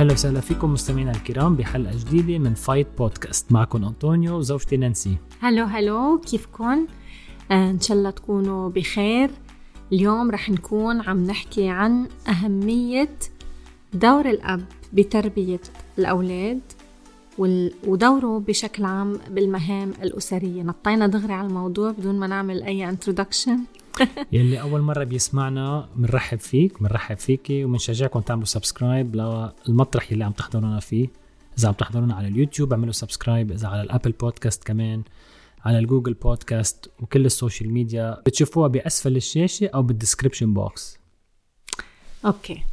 أهلا 0.00 0.12
وسهلا 0.12 0.40
فيكم 0.40 0.72
مستمعينا 0.72 1.10
الكرام 1.10 1.56
بحلقة 1.56 1.98
جديدة 1.98 2.38
من 2.38 2.54
فايت 2.54 2.86
بودكاست 2.98 3.52
معكم 3.52 3.84
أنطونيو 3.84 4.38
وزوجتي 4.38 4.76
نانسي. 4.76 5.16
hello 5.40 5.64
hello 5.64 6.20
كيفكم؟ 6.20 6.86
آه 7.50 7.70
إن 7.70 7.80
شاء 7.80 7.96
الله 7.96 8.10
تكونوا 8.10 8.70
بخير. 8.70 9.30
اليوم 9.92 10.30
رح 10.30 10.50
نكون 10.50 11.00
عم 11.00 11.24
نحكي 11.24 11.68
عن 11.68 12.08
أهمية 12.28 13.16
دور 13.94 14.30
الأب 14.30 14.64
بتربية 14.92 15.60
الأولاد 15.98 16.60
ودوره 17.86 18.38
بشكل 18.48 18.84
عام 18.84 19.18
بالمهام 19.30 19.92
الأسرية. 20.02 20.62
نطينا 20.62 21.06
دغري 21.06 21.32
على 21.32 21.48
الموضوع 21.48 21.90
بدون 21.90 22.18
ما 22.18 22.26
نعمل 22.26 22.62
أي 22.62 22.88
introduction 22.88 23.58
يلي 24.32 24.60
أول 24.60 24.80
مرة 24.80 25.04
بيسمعنا 25.04 25.88
بنرحب 25.96 26.38
فيك 26.38 26.80
بنرحب 26.80 27.16
فيكي 27.16 27.64
وبنشجعكم 27.64 28.20
تعملوا 28.20 28.46
subscribe 28.46 29.16
للمطرح 29.68 30.10
اللي 30.10 30.24
عم 30.24 30.32
تحضرونا 30.32 30.80
فيه. 30.80 31.08
إذا 31.58 31.68
عم 31.68 31.74
تحضرونا 31.74 32.14
على 32.14 32.28
اليوتيوب 32.28 32.72
اعملوا 32.72 32.92
subscribe. 32.92 33.52
إذا 33.52 33.68
على 33.68 33.82
ال 33.82 33.87
Apple 33.87 34.12
Podcast 34.12 34.64
كمان 34.64 35.02
على 35.64 35.78
ال 35.78 35.83
Google 35.83 36.14
Podcast 36.14 36.90
وكل 37.00 37.26
ال 37.26 37.33
social 37.33 37.72
media. 37.72 38.22
بتشوفوها 38.26 38.68
بأسفل 38.68 39.16
الشاشة 39.16 39.70
أو 39.74 39.82
بال 39.82 39.93
description 39.93 40.54
box. 40.54 40.98
okay. 42.24 42.64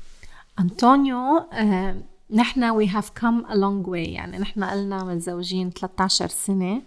أنطونيو 0.60 1.18
آه، 1.54 2.02
نحن 2.32 2.64
we 2.64 2.88
have 2.88 3.10
come 3.10 3.46
a 3.46 3.56
long 3.56 3.88
way 3.88 4.06
يعني 4.06 4.38
نحن 4.38 4.64
قلنا 4.64 5.04
متزوجين 5.04 5.70
13 5.70 6.28
سنة 6.28 6.82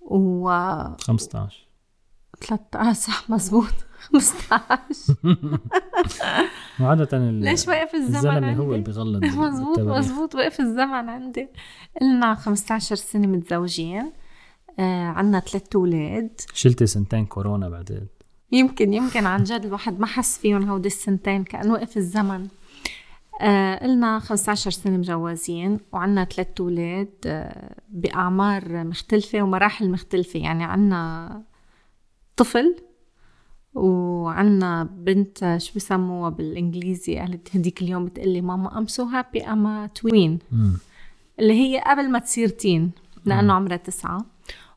و 0.00 0.50
15 1.00 1.67
13 2.40 2.92
صح 2.92 3.30
مزبوط. 3.30 3.72
15 4.12 5.14
وعادة 6.80 7.18
ليش 7.30 7.68
وقف 7.68 7.94
الزمن 7.94 8.16
الزلمة 8.16 8.52
هو 8.54 8.72
اللي 8.74 8.84
بيغلط 8.84 9.24
مزبوط 9.38 9.78
مزبوط 9.78 10.34
وقف 10.34 10.60
الزمن 10.60 11.08
عندي. 11.08 11.48
قلنا 12.00 12.34
15 12.34 12.96
سنة 12.96 13.26
متزوجين. 13.26 14.12
آه 14.78 15.06
عنا 15.06 15.40
ثلاث 15.40 15.76
أولاد. 15.76 16.40
شلتي 16.54 16.86
سنتين 16.86 17.26
كورونا 17.26 17.68
بعدين. 17.68 18.06
يمكن 18.52 18.92
يمكن 18.94 19.26
عن 19.26 19.42
جد 19.44 19.64
الواحد 19.64 20.00
ما 20.00 20.06
حس 20.06 20.38
فيهم 20.38 20.70
هودي 20.70 20.86
السنتين 20.88 21.44
كأنه 21.44 21.72
وقف 21.72 21.96
الزمن. 21.96 22.48
آه 23.40 23.74
قلنا 23.84 24.18
15 24.18 24.70
سنة 24.70 24.96
مجوزين 24.96 25.80
وعنا 25.92 26.24
ثلاث 26.24 26.48
أولاد 26.60 27.14
آه 27.26 27.74
بأعمار 27.88 28.84
مختلفة 28.84 29.42
ومراحل 29.42 29.90
مختلفة. 29.90 30.38
يعني 30.40 30.64
عنا 30.64 31.42
طفل 32.38 32.76
وعنا 33.74 34.84
بنت 34.84 35.56
شو 35.60 35.72
بسموها 35.76 36.30
بالإنجليزي؟ 36.30 37.18
قالت 37.18 37.56
هديك 37.56 37.82
اليوم 37.82 38.04
بتقلي 38.04 38.40
ماما 38.40 38.78
I'm 38.78 38.86
so 38.86 39.04
happy 39.04 39.42
I'm 39.42 39.86
a 39.86 39.95
tween 39.95 40.38
اللي 41.38 41.52
هي 41.54 41.82
قبل 41.86 42.10
ما 42.10 42.18
تصير 42.18 42.48
teen 42.48 42.90
لأنه 43.24 43.52
عمرها 43.52 43.76
تسعة. 43.76 44.26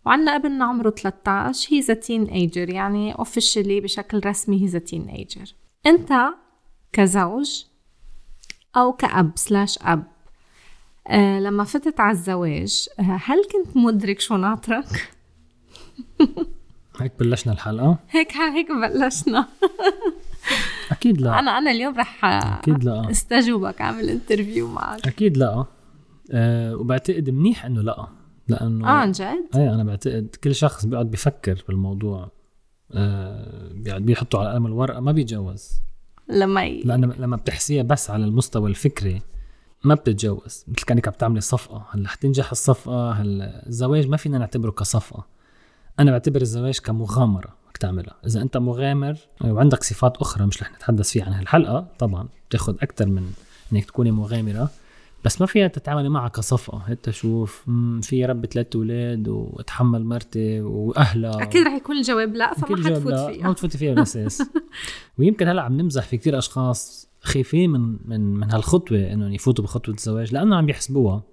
وعندنا 0.05 0.35
ابننا 0.35 0.65
عمره 0.65 0.89
13 0.89 1.75
he's 1.75 1.87
teenager 1.87 2.69
يعني 2.69 3.11
officially 3.11 3.81
بشكل 3.81 4.21
رسمي 4.25 4.63
he's 4.63 4.75
teenager 4.75 5.53
انت 5.85 6.13
كزوج 6.93 7.63
أو 8.77 8.93
كأب 8.93 9.31
slash 9.35 9.79
أب 9.81 10.03
آه 11.07 11.39
لما 11.39 11.63
فتت 11.63 11.99
على 11.99 12.11
الزواج 12.11 12.89
آه 12.99 13.19
هل 13.23 13.43
كنت 13.43 13.77
مدرك 13.77 14.19
شو 14.19 14.37
ناطرك؟ 14.37 15.11
هيك 16.99 17.11
بلشنا 17.19 17.53
الحلقة؟ 17.53 17.97
هيك 18.09 18.31
هيك 18.31 18.67
بلشنا. 18.71 19.47
أكيد 20.91 21.21
لا. 21.21 21.39
أنا 21.39 21.57
أنا 21.57 21.71
اليوم 21.71 21.97
رح 21.97 22.25
أكيد 22.25 22.83
لا. 22.83 23.11
استجوبك 23.11 23.81
أعمل 23.81 24.09
انترفيو 24.09 24.67
معك. 24.67 25.07
أكيد 25.07 25.37
لا. 25.37 25.65
أه 26.31 26.75
وبعتقد 26.75 27.29
منيح 27.29 27.65
إنه 27.65 27.81
لا. 27.81 28.07
لأنه 28.47 28.87
آه 28.87 28.91
عن 28.91 29.11
جد؟ 29.11 29.45
إيه 29.55 29.73
أنا 29.73 29.83
بعتقد 29.83 30.35
كل 30.43 30.55
شخص 30.55 30.85
بيقعد 30.85 31.11
بيفكر 31.11 31.63
بالموضوع. 31.67 32.31
آه 32.91 33.69
بيقعد 33.73 34.01
بيحطه 34.01 34.39
على 34.39 34.53
قلم 34.53 34.65
الورقة 34.65 34.99
ما 34.99 35.11
بيتجوز. 35.11 35.71
لما 36.29 36.63
ي... 36.65 36.81
لأنه 36.81 37.13
لما 37.19 37.35
بتحسيها 37.35 37.83
بس 37.83 38.09
على 38.09 38.25
المستوى 38.25 38.69
الفكري 38.69 39.21
ما 39.83 39.95
بتتجوز. 39.95 40.65
مثل 40.67 40.85
كأنك 40.85 41.07
عم 41.07 41.13
تعملي 41.13 41.41
صفقة. 41.41 41.85
هلا 41.91 42.09
حتنجح 42.09 42.51
الصفقة 42.51 43.11
هلا 43.11 43.67
الزواج 43.67 44.07
ما 44.07 44.17
فينا 44.17 44.37
نعتبره 44.37 44.71
كصفقة. 44.71 45.25
أنا 45.99 46.11
بعتبر 46.11 46.41
الزواج 46.41 46.79
كمغامرة 46.79 47.55
بدك 47.67 47.77
تعملها. 47.77 48.15
إذا 48.25 48.41
أنت 48.41 48.57
مغامر 48.57 49.17
وعندك 49.41 49.83
صفات 49.83 50.17
أخرى 50.17 50.45
مش 50.45 50.61
رح 50.61 50.71
نتحدث 50.71 51.09
فيها 51.09 51.25
عن 51.25 51.33
هالحلقة 51.33 51.87
طبعا 51.99 52.27
بتاخذ 52.49 52.75
أكثر 52.81 53.05
من 53.05 53.31
إنك 53.73 53.85
تكوني 53.85 54.11
مغامرة 54.11 54.69
بس 55.25 55.41
ما 55.41 55.47
فيها 55.47 55.67
تتعاملي 55.67 56.09
معها 56.09 56.27
كصفقة. 56.27 56.83
انت 56.89 57.09
شوف 57.09 57.65
في 58.01 58.25
رب 58.25 58.45
ثلاث 58.45 58.75
أولاد 58.75 59.27
واتحمل 59.27 60.05
مرتي 60.05 60.61
وأهلها. 60.61 61.43
أكيد 61.43 61.67
رح 61.67 61.73
يكون 61.73 61.97
الجواب 61.97 62.35
لا 62.35 62.53
فما 62.53 62.77
حتفوت 62.77 63.13
فيها. 63.13 63.47
ما 63.47 63.53
تفوتي 63.53 63.77
فيها 63.77 63.93
بالأساس. 63.93 64.43
ويمكن 65.19 65.47
هلأ 65.47 65.61
عم 65.61 65.81
نمزح 65.81 66.03
في 66.03 66.17
كثير 66.17 66.37
أشخاص 66.37 67.09
خايفين 67.21 67.69
من 67.69 67.97
من 68.05 68.33
من 68.33 68.51
هالخطوة 68.51 68.99
انه 68.99 69.33
يفوتوا 69.33 69.63
بخطوة 69.63 69.95
الزواج 69.95 70.33
لأنه 70.33 70.55
عم 70.55 70.69
يحسبوها. 70.69 71.23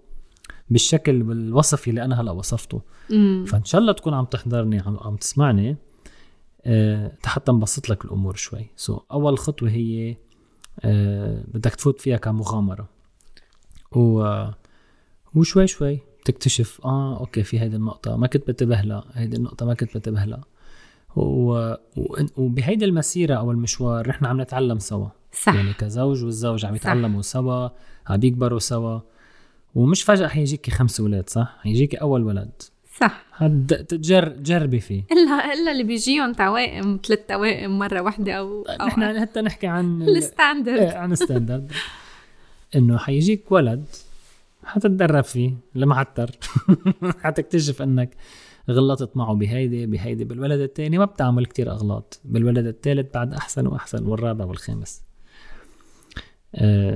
بالشكل 0.71 1.23
بالوصف 1.23 1.89
اللي 1.89 2.05
أنا 2.05 2.21
هلأ 2.21 2.31
وصفته. 2.31 2.83
مم. 3.11 3.45
فإن 3.49 3.65
شاء 3.65 3.81
الله 3.81 3.93
تكون 3.93 4.15
عم 4.15 4.25
تحضرني 4.25 4.79
عم, 4.79 4.99
عم 5.01 5.17
تسمعني 5.17 5.77
أه 6.67 7.13
حتى 7.25 7.53
نبسط 7.53 7.89
لك 7.89 8.05
الأمور 8.05 8.35
شوي. 8.35 8.67
so, 8.77 9.03
أول 9.13 9.39
خطوة 9.39 9.71
هي 9.71 10.17
أه 10.81 11.45
بدك 11.55 11.75
تفوت 11.75 12.01
فيها 12.01 12.17
كمغامرة. 12.17 12.89
و 13.93 14.45
وشوي 15.35 15.67
شوي 15.67 16.01
تكتشف 16.25 16.81
آه 16.85 17.19
أوكي 17.21 17.43
في 17.43 17.61
هيدي 17.61 17.77
النقطة 17.77 18.17
ما 18.17 18.27
كنت 18.27 18.47
بنتبه 18.47 18.81
لها 18.81 19.05
هيدي 19.13 19.37
النقطة 19.37 19.67
ما 19.67 19.75
كنت 19.75 19.95
بنتبه 19.95 20.25
لها. 20.25 20.45
و... 21.17 21.75
وبهيدي 22.37 22.85
المسيرة 22.85 23.35
أو 23.35 23.51
المشوار 23.51 24.09
نحن 24.09 24.25
عم 24.25 24.41
نتعلم 24.41 24.79
سوا. 24.79 25.09
صح. 25.33 25.55
يعني 25.55 25.73
كزوج 25.73 26.25
والزوج 26.25 26.65
عم 26.65 26.75
يتعلموا 26.75 27.23
سوا 27.23 27.69
عم 28.07 28.17
بيكبروا 28.17 28.59
سوا. 28.59 29.01
ومش 29.75 30.03
فجأة 30.03 30.29
حيجيكي 30.29 30.71
خمس 30.71 31.01
أولاد 31.01 31.31
صح؟ 31.31 31.57
حيجيكي 31.63 31.97
أول 31.97 32.23
ولد. 32.25 32.63
صح. 33.01 33.25
هد 33.33 33.85
تجر 33.89 34.29
جربي 34.29 34.81
فيه. 34.81 35.03
إلا 35.13 35.53
إلا 35.55 35.73
اللي 35.73 35.83
بيجيهم 35.85 36.33
توائم 36.33 37.01
ثلاث 37.07 37.19
توائم 37.29 37.79
مرة 37.79 38.01
واحدة 38.01 38.33
أو, 38.33 38.63
أو 38.63 38.87
نحن 38.87 39.21
حتى 39.21 39.41
نحكي 39.41 39.67
عن 39.67 40.03
الستاندرد. 40.09 40.79
إيه 40.79 40.97
عن 40.97 41.13
الستاندرد. 41.13 41.73
إنه 42.77 42.99
حيجيك 42.99 43.53
ولد 43.53 43.85
حتتدرب 44.65 45.25
فيه 45.25 45.55
لمعتر 45.75 46.31
حتكتشف 47.25 47.83
إنك 47.83 48.11
غلطت 48.71 49.17
معه 49.17 49.35
بهيدي 49.35 49.87
بهيدي 49.87 50.25
بالولد 50.25 50.61
الثاني 50.61 50.99
ما 50.99 51.05
بتعمل 51.05 51.47
كتير 51.47 51.71
أغلاط. 51.71 52.21
بالولد 52.25 52.67
الثالث 52.67 53.15
بعد 53.15 53.35
أحسن 53.35 53.67
وأحسن 53.67 54.07
والرابع 54.07 54.45
والخامس. 54.45 55.03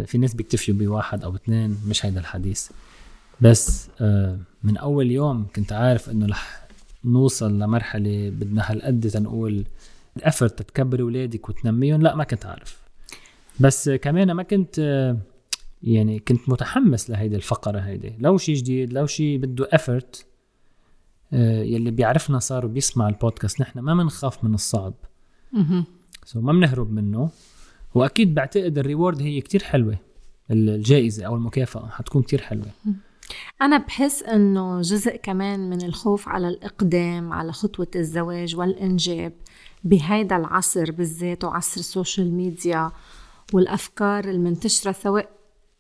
في 0.06 0.18
ناس 0.18 0.34
بيكتفيوا 0.34 0.76
بواحد 0.76 1.24
أو 1.24 1.34
اثنين 1.34 1.78
مش 1.86 2.06
هيدا 2.06 2.20
الحديث. 2.20 2.70
بس 3.40 3.88
آه 4.00 4.38
من 4.62 4.76
أول 4.76 5.10
يوم 5.10 5.46
كنت 5.56 5.72
عارف 5.72 6.10
إنه 6.10 6.26
رح 6.26 6.66
نوصل 7.04 7.58
لمرحلة 7.58 8.30
بدنا 8.30 8.70
هالقد 8.70 9.08
تنقول 9.08 9.64
افرت 10.22 10.62
تكبر 10.62 11.00
اولادك 11.00 11.48
وتنميهم. 11.48 12.02
لا 12.02 12.14
ما 12.16 12.24
كنت 12.24 12.46
عارف. 12.46 12.80
بس 13.60 13.88
كمان 13.88 14.32
ما 14.32 14.42
كنت 14.42 14.78
آه 14.78 15.16
يعني 15.82 16.19
كنت 16.19 16.48
متحمس 16.48 17.10
لهيدي 17.10 17.36
الفقرة 17.36 17.80
هيدي. 17.80 18.12
لو 18.19 18.38
شيء 18.38 18.56
جديد 18.56 18.92
لو 18.92 19.06
شيء 19.06 19.38
بده 19.38 19.69
افورت 19.72 20.26
آه، 21.34 21.62
يلي 21.62 21.90
بيعرفنا 21.90 22.38
صار 22.38 22.66
وبيسمع 22.66 23.08
البودكاست 23.08 23.60
نحن 23.60 23.78
ما 23.78 23.94
بنخاف 23.94 24.44
من 24.44 24.54
الصعب. 24.54 24.94
so 26.24 26.40
ما 26.40 26.52
بنهرب 26.52 26.92
منه. 26.92 27.30
وأكيد 27.94 28.34
بعتقد 28.34 28.78
ال 28.78 28.85
reward 28.85 29.22
هي 29.22 29.41
كتير 29.41 29.62
حلوة 29.62 29.97
الجائزة 30.50 31.26
أو 31.26 31.34
المكافأة 31.34 31.88
حتكون 31.88 32.22
كتير 32.22 32.40
حلوة. 32.40 32.66
أنا 33.62 33.78
بحس 33.78 34.22
إنه 34.22 34.81
جزء 34.81 35.16
كمان 35.16 35.70
من 35.70 35.82
الخوف 35.82 36.28
على 36.28 36.49
الإقدام 36.49 37.32
على 37.32 37.52
خطوة 37.52 37.87
الزواج 37.96 38.56
والإنجاب 38.56 39.32
بهيدا 39.84 40.37
العصر 40.37 40.93
بالذات 40.93 41.44
وعصر 41.44 41.81
السوشيال 41.81 42.34
ميديا 42.34 42.90
والأفكار 43.52 44.25
المنتشرة 44.25 44.93
سواء 44.93 45.28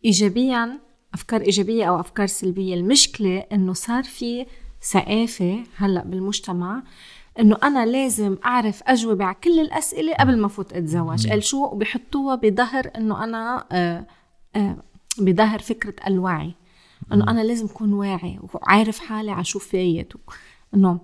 ايجابيا 0.04 0.78
أفكار 1.14 1.40
إيجابية 1.40 1.84
أو 1.84 2.00
أفكار 2.00 2.26
سلبية. 2.26 2.74
المشكلة 2.74 3.38
إنه 3.38 3.72
صار 3.72 4.02
في 4.02 4.46
ثقافه 4.82 5.64
هلأ 5.76 6.04
بالمجتمع 6.04 6.82
إنه 7.38 7.56
أنا 7.62 7.86
لازم 7.86 8.36
أعرف 8.44 8.82
اجوبه 8.86 9.24
على 9.24 9.36
كل 9.44 9.60
الأسئلة 9.60 10.14
قبل 10.14 10.38
ما 10.38 10.48
فوت 10.48 10.72
أتزوج. 10.72 11.28
قال 11.28 11.44
شو؟ 11.44 11.64
وبيحطوها 11.64 12.34
بظهر 12.34 12.90
إنه 12.96 13.24
أنا 13.24 13.66
آه 13.72 14.06
آه 14.56 14.76
بظهر 15.18 15.58
فكرة 15.58 15.94
الوعي. 16.06 16.54
إنه 17.12 17.30
أنا 17.30 17.40
لازم 17.40 17.66
أكون 17.66 17.92
واعي 17.92 18.38
وعارف 18.54 18.98
حالي 18.98 19.30
على 19.30 19.44
شو 19.44 19.58
فايت. 19.58 20.12
إنه 20.74 21.00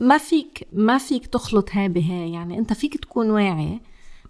ما 0.00 0.18
فيك 0.18 0.68
ما 0.72 0.98
فيك 0.98 1.26
تخلط 1.26 1.68
هاي 1.72 1.88
بهاي. 1.88 2.32
يعني 2.32 2.58
أنت 2.58 2.72
فيك 2.72 2.96
تكون 2.96 3.30
واعي 3.30 3.80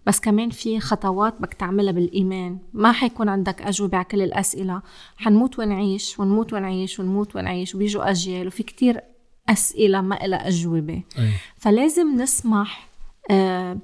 بس 0.06 0.20
كمان 0.20 0.50
في 0.50 0.80
خطوات 0.80 1.34
بدك 1.40 1.54
تعملها 1.54 1.92
بالإيمان. 1.92 2.58
ما 2.72 2.92
حيكون 2.92 3.28
عندك 3.28 3.62
أجوبة 3.62 3.96
على 3.96 4.04
كل 4.04 4.22
الأسئلة. 4.22 4.82
حنموت 5.16 5.58
ونعيش 5.58 6.18
ونموت 6.20 6.52
ونعيش 6.52 7.00
ونموت 7.00 7.36
ونعيش 7.36 7.74
وبيجوا 7.74 8.10
أجيال. 8.10 8.46
وفي 8.46 8.62
كتير 8.62 9.00
أسئلة 9.48 10.00
ما 10.00 10.24
إلها 10.24 10.48
أجوبة. 10.48 11.02
أي. 11.18 11.30
فلازم 11.56 12.22
نسمح 12.22 12.88
آه 13.30 13.78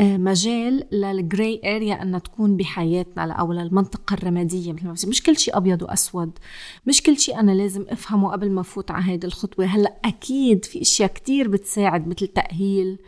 آه، 0.00 0.16
مجال 0.16 0.84
لل 0.92 1.15
gray 1.15 1.60
area 1.64 2.02
انها 2.02 2.18
تكون 2.18 2.56
بحياتنا 2.56 3.32
أو 3.32 3.52
للمنطقة 3.52 4.14
الرمادية. 4.14 4.76
مش 5.06 5.22
كل 5.22 5.36
شيء 5.38 5.56
أبيض 5.56 5.82
وأسود. 5.82 6.38
مش 6.86 7.02
كل 7.02 7.18
شيء 7.18 7.40
أنا 7.40 7.52
لازم 7.52 7.84
أفهمه 7.88 8.32
قبل 8.32 8.50
ما 8.50 8.60
أفوت 8.60 8.90
على 8.90 9.04
هيدي 9.04 9.26
الخطوة. 9.26 9.64
هلأ 9.64 9.94
أكيد 10.04 10.64
في 10.64 10.82
أشياء 10.82 11.08
كتير 11.12 11.48
بتساعد 11.48 12.08
مثل 12.08 12.26
تأهيل 12.26 12.98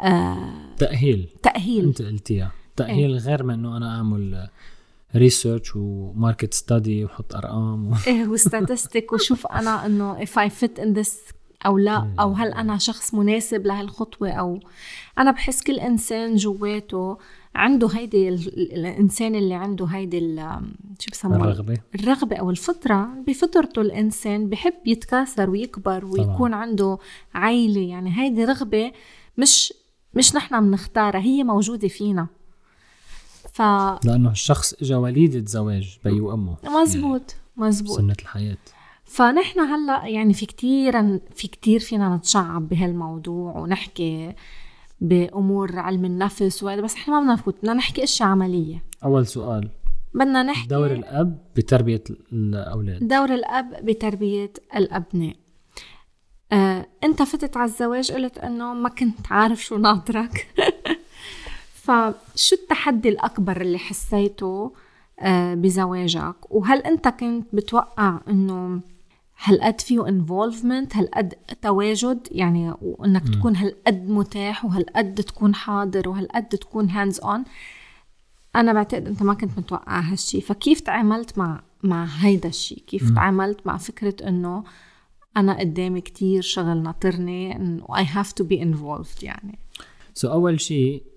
آه 0.00 0.74
تأهيل. 0.78 1.28
تأهيل. 1.42 1.84
أنت 1.84 2.02
قلتيها. 2.02 2.52
تأهيل 2.76 3.10
إيه؟ 3.12 3.18
غير 3.18 3.42
من 3.42 3.54
إنه 3.54 3.76
أنا 3.76 3.96
أعمل 3.96 4.48
research 5.16 5.76
و 5.76 5.87
market 5.87 6.54
study 6.54 7.04
وحط 7.04 7.34
أرقام 7.34 7.92
و... 7.92 7.94
إيه 8.06 8.28
وستاتستيك 8.28 9.12
وشوف 9.12 9.46
أنا 9.46 9.86
إنه 9.86 10.24
if 10.24 10.28
I 10.28 10.50
fit 10.50 10.82
in 10.82 10.98
this 10.98 11.32
أو 11.66 11.78
لا 11.78 12.14
أو 12.20 12.32
هل 12.32 12.52
أنا 12.52 12.78
شخص 12.78 13.14
مناسب 13.14 13.66
لهالخطوة 13.66 14.30
أو 14.30 14.60
أنا 15.18 15.30
بحس 15.30 15.62
كل 15.62 15.78
إنسان 15.78 16.36
جواته 16.36 17.18
عنده 17.54 17.88
هيدي 17.88 18.28
الإنسان 18.28 19.34
اللي 19.34 19.54
عنده 19.54 19.86
هيدي 19.86 20.36
شو 20.98 21.10
بسموها؟ 21.12 21.38
الرغبة. 21.38 21.78
الرغبة 21.94 22.36
أو 22.36 22.50
الفطرة. 22.50 23.08
بفطرته 23.26 23.82
الإنسان 23.82 24.48
بحب 24.48 24.74
يتكاثر 24.86 25.50
ويكبر 25.50 26.04
ويكون 26.04 26.50
طبعا. 26.50 26.54
عنده 26.54 26.98
عائله 27.34 27.80
يعني 27.80 28.18
هيدي 28.18 28.44
رغبة 28.44 28.92
مش 29.38 29.74
مش 30.14 30.34
نحن 30.34 30.60
بنختارها 30.60 31.20
هي 31.20 31.44
موجودة 31.44 31.88
فينا. 31.88 32.26
ف 33.60 33.62
لأنه 34.06 34.30
الشخص 34.30 34.74
اجى 34.82 34.94
وليدة 34.94 35.46
زواج 35.46 35.98
بي 36.04 36.20
وامه 36.20 36.56
مزبوط 36.64 37.34
مزبوط. 37.56 37.98
سنة 37.98 38.16
الحياة. 38.22 38.56
فنحن 39.04 39.60
هلأ 39.60 40.06
يعني 40.06 40.34
في 40.34 40.46
كتير 40.46 41.18
في 41.34 41.48
كتير 41.48 41.80
فينا 41.80 42.16
نتشعب 42.16 42.68
بهالموضوع 42.68 43.58
ونحكي 43.58 44.34
بأمور 45.00 45.78
علم 45.78 46.04
النفس 46.04 46.62
وهذا 46.62 46.80
بس 46.80 46.94
إحنا 46.94 47.14
ما 47.14 47.20
بدنا 47.20 47.32
نفوت 47.32 47.56
بدنا 47.58 47.74
نحكي 47.74 48.04
أشياء 48.04 48.28
عملية. 48.28 48.82
أول 49.04 49.26
سؤال. 49.26 49.70
بدنا 50.14 50.42
نحكي 50.42 50.68
دور 50.68 50.92
الأب 50.92 51.38
بتربية 51.56 52.04
الأولاد. 52.32 53.08
دور 53.08 53.34
الأب 53.34 53.84
بتربية 53.84 54.52
الأبناء. 54.76 55.36
آه، 56.52 56.86
أنت 57.04 57.22
فتت 57.22 57.56
على 57.56 57.64
الزواج 57.70 58.12
قلت 58.12 58.38
إنه 58.38 58.74
ما 58.74 58.88
كنت 58.88 59.32
عارف 59.32 59.64
شو 59.64 59.76
ناطرك. 59.76 60.46
فشو 61.90 62.56
التحدي 62.56 63.08
الأكبر 63.08 63.60
اللي 63.60 63.78
حسيته 63.78 64.72
آه 65.20 65.54
بزواجك؟ 65.54 66.34
وهل 66.50 66.78
أنت 66.78 67.08
كنت 67.08 67.54
بتوقع 67.54 68.20
إنه 68.28 68.80
هالقد 69.44 69.80
فيه 69.80 70.08
involvement 70.08 70.96
هالقد 70.96 71.34
تواجد؟ 71.62 72.28
يعني 72.30 72.74
وإنك 72.82 73.22
م. 73.22 73.30
تكون 73.30 73.56
هالقد 73.56 74.08
متاح 74.10 74.64
وهالقد 74.64 75.14
تكون 75.14 75.54
حاضر 75.54 76.08
وهالقد 76.08 76.48
تكون 76.48 76.90
hands 76.90 77.20
on 77.20 77.44
أنا 78.56 78.72
بعتقد 78.72 79.06
أنت 79.06 79.22
ما 79.22 79.34
كنت 79.34 79.58
متوقع 79.58 80.00
هالشي. 80.00 80.40
فكيف 80.40 80.80
تعاملت 80.80 81.38
مع 81.38 81.62
مع 81.82 82.04
هيدا 82.04 82.48
الشيء 82.48 82.82
كيف 82.86 83.10
م. 83.10 83.14
تعاملت 83.14 83.66
مع 83.66 83.76
فكرة 83.76 84.28
إنه 84.28 84.64
أنا 85.36 85.58
قدامي 85.58 86.00
كتير 86.00 86.42
شغل 86.42 86.82
ناطرني 86.82 87.54
I 87.92 88.04
have 88.04 88.28
to 88.28 88.44
be 88.44 88.56
involved 88.60 89.22
يعني؟ 89.22 89.58
so 90.14 90.30
أول 90.30 90.60
شيء 90.60 91.09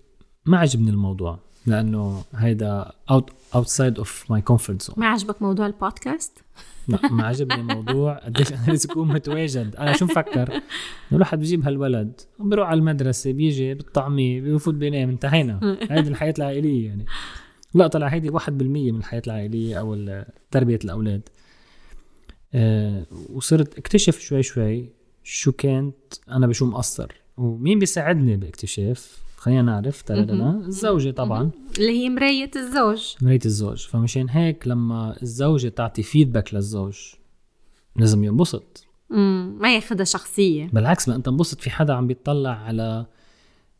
ما 0.45 0.57
عجبني 0.57 0.89
الموضوع 0.89 1.39
لأنه 1.65 2.23
هيدا 2.35 2.91
out 3.09 3.29
outside 3.55 3.97
of 3.97 4.31
my 4.31 4.41
comfort 4.41 4.81
zone 4.81 4.95
ما 4.97 5.07
عجبك 5.07 5.41
موضوع 5.41 5.65
البودكاست؟ 5.65 6.39
لا 6.87 7.11
ما 7.11 7.27
عجبني 7.27 7.55
الموضوع 7.55 8.17
قديش 8.17 8.53
أنا 8.53 8.65
لازم 8.67 8.91
أكون 8.91 9.07
متواجد. 9.07 9.75
أنا 9.75 9.97
شو 9.97 10.05
مفكر؟ 10.05 10.61
الواحد 11.11 11.39
بجيب 11.39 11.65
هالولد 11.65 12.21
بيروح 12.39 12.69
على 12.69 12.77
المدرسة 12.77 13.31
بيجي 13.31 13.73
بالطعمية 13.73 14.41
بيفوت 14.41 14.73
بينام 14.73 15.09
انتهينا 15.09 15.77
هيدي 15.89 16.09
الحياة 16.09 16.33
العائلية 16.37 16.87
يعني. 16.87 17.05
لا 17.73 17.87
طلع 17.87 18.07
هيدي 18.07 18.31
1% 18.31 18.49
من 18.49 18.97
الحياة 18.97 19.21
العائلية 19.27 19.79
أو 19.79 20.23
تربية 20.51 20.79
الأولاد. 20.85 21.29
أه 22.53 23.05
وصرت 23.29 23.77
أكتشف 23.77 24.19
شوي 24.19 24.43
شوي 24.43 24.89
شو 25.23 25.51
كانت 25.51 25.95
أنا 26.29 26.47
بشو 26.47 26.65
مقصر. 26.65 27.11
ومين 27.37 27.79
بيساعدني 27.79 28.37
باكتشاف؟ 28.37 29.22
خلينا 29.43 29.61
نعرف 29.61 30.01
تردنا 30.01 30.63
الزوجة 30.65 31.11
طبعا. 31.11 31.51
اللي 31.77 31.91
هي 31.91 32.09
مراية 32.09 32.51
الزوج. 32.55 33.15
مراية 33.21 33.39
الزوج. 33.45 33.77
فمشان 33.77 34.29
هيك 34.29 34.67
لما 34.67 35.15
الزوجة 35.21 35.67
تعطي 35.67 36.03
فيدباك 36.03 36.53
للزوج 36.53 36.97
لازم 37.95 38.23
ينبسط. 38.23 38.87
ما 39.59 39.75
ياخذها 39.75 40.03
شخصية. 40.03 40.67
بالعكس 40.73 41.09
ما 41.09 41.15
انت 41.15 41.27
انبسط 41.27 41.61
في 41.61 41.69
حدا 41.69 41.93
عم 41.93 42.07
بيطلع 42.07 42.49
على 42.49 43.05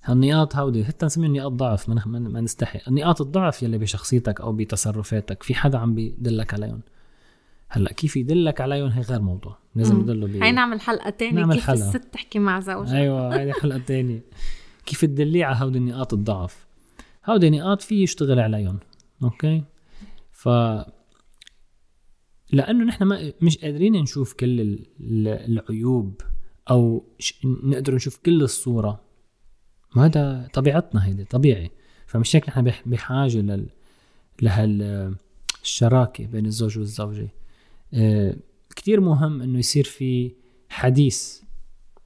هالنقاط 0.04 0.56
هودي. 0.56 0.86
حتى 0.86 1.06
نسميهم 1.06 1.36
نقاط 1.36 1.52
ضعف 1.52 1.90
ما, 1.90 2.06
ما 2.06 2.42
نستحي. 2.42 2.80
نقاط 2.92 3.22
الضعف 3.22 3.64
يلي 3.64 3.78
بشخصيتك 3.78 4.42
أو 4.42 4.54
بتصرفاتك 4.54 5.44
في 5.44 5.56
حدا 5.56 5.78
عم 5.78 5.96
بيدلك 5.96 6.54
عليهم. 6.54 6.82
هلأ 7.70 7.94
كيف 7.94 8.18
يدلك 8.18 8.62
عليهم؟ 8.62 8.90
هي 8.90 9.02
غير 9.02 9.22
موضوع. 9.22 9.58
لازم 9.76 10.00
يدله 10.00 10.28
بي... 10.28 10.44
هي 10.44 10.52
نعمل 10.52 10.82
حلقة 10.82 11.10
تانية. 11.10 11.40
نعمل 11.40 11.56
كيف 11.56 11.68
حلقة. 11.68 11.90
الست 11.90 12.04
تحكي 12.14 12.40
مع 12.40 12.60
زوجها؟ 12.60 12.98
أيوه 12.98 13.36
هيدي 13.36 13.54
حلقة 13.54 13.78
تانية. 13.78 14.24
كيف 14.86 15.02
تدليه 15.06 15.46
على 15.46 15.58
هودي 15.60 15.80
نقاط 15.80 16.14
الضعف. 16.14 16.68
هودي 17.26 17.50
نقاط 17.50 17.82
في 17.82 18.04
يشتغل 18.04 18.40
عليهم 18.40 18.80
أوكي؟ 19.24 19.64
ف 20.32 20.50
لأنه 22.52 22.84
نحن 22.86 23.04
ما 23.04 23.34
مش 23.42 23.58
قادرين 23.58 23.94
نشوف 23.94 24.34
كل 24.34 24.80
العيوب 25.00 26.22
أو 26.70 27.04
نقدر 27.44 27.96
نشوف 27.96 28.18
كل 28.18 28.42
الصورة. 28.42 29.02
ما 29.96 30.06
هذا 30.06 30.50
طبيعتنا 30.54 31.06
هيدي 31.06 31.26
طبيعي. 31.26 31.72
فمش 32.08 32.36
هيك 32.36 32.50
نحن 32.50 32.72
بحاجة 32.86 33.38
لل 33.38 33.66
لهال 34.42 35.16
الشراكة 35.64 36.26
بين 36.26 36.46
الزوج 36.46 36.78
والزوجة. 36.78 37.30
آه، 37.94 38.36
كتير 38.76 39.02
مهم 39.02 39.42
إنه 39.42 39.60
يصير 39.60 39.84
في 39.84 40.32
حديث 40.70 41.43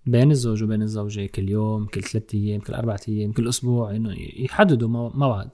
بين 0.10 0.32
الزوج 0.32 0.64
وبين 0.64 0.82
الزوجة 0.82 1.26
كل 1.26 1.50
يوم 1.50 1.86
كل 1.86 2.04
ثلاثة 2.04 2.38
أيام 2.38 2.60
كل 2.60 2.74
أربعة 2.74 3.00
أيام 3.10 3.32
كل 3.32 3.50
أسبوع 3.50 3.96
إنه 3.96 4.16
يحددوا 4.38 4.90
موعد. 5.16 5.50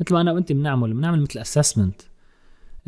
مثل 0.00 0.14
ما 0.14 0.20
أنا 0.20 0.32
وأنت 0.32 0.52
بنعمل 0.52 0.94
بنعمل 0.94 1.22
مثل 1.22 1.38
أسسمنت 1.38 2.02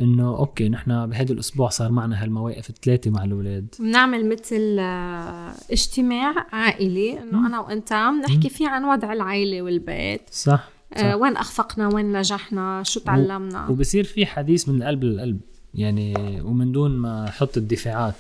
إنه 0.00 0.36
أوكي 0.36 0.68
نحن 0.68 1.06
بهذا 1.06 1.32
الأسبوع 1.32 1.68
صار 1.68 1.92
معنا 1.92 2.22
هالمواقف 2.22 2.70
الثلاثة 2.70 3.10
مع 3.10 3.24
الأولاد. 3.24 3.74
بنعمل 3.80 4.28
مثل 4.28 4.76
آه، 4.80 5.52
اجتماع 5.70 6.34
عائلي. 6.52 7.22
إنه 7.22 7.46
أنا 7.46 7.60
وأنت 7.60 7.92
نحكي 7.92 8.48
فيه 8.48 8.68
عن 8.68 8.84
وضع 8.84 9.12
العائله 9.12 9.62
والبيت. 9.62 10.22
صح, 10.30 10.70
صح. 10.96 11.04
آه 11.04 11.16
وين 11.16 11.36
أخفقنا 11.36 11.94
وين 11.94 12.12
نجحنا 12.12 12.82
شو 12.82 13.00
تعلمنا. 13.00 13.68
وبصير 13.68 14.04
في 14.04 14.26
حديث 14.26 14.68
من 14.68 14.82
القلب 14.82 15.04
للقلب. 15.04 15.40
يعني 15.74 16.40
ومن 16.40 16.72
دون 16.72 16.90
ما 16.90 17.28
أحط 17.28 17.56
الدفاعات. 17.56 18.16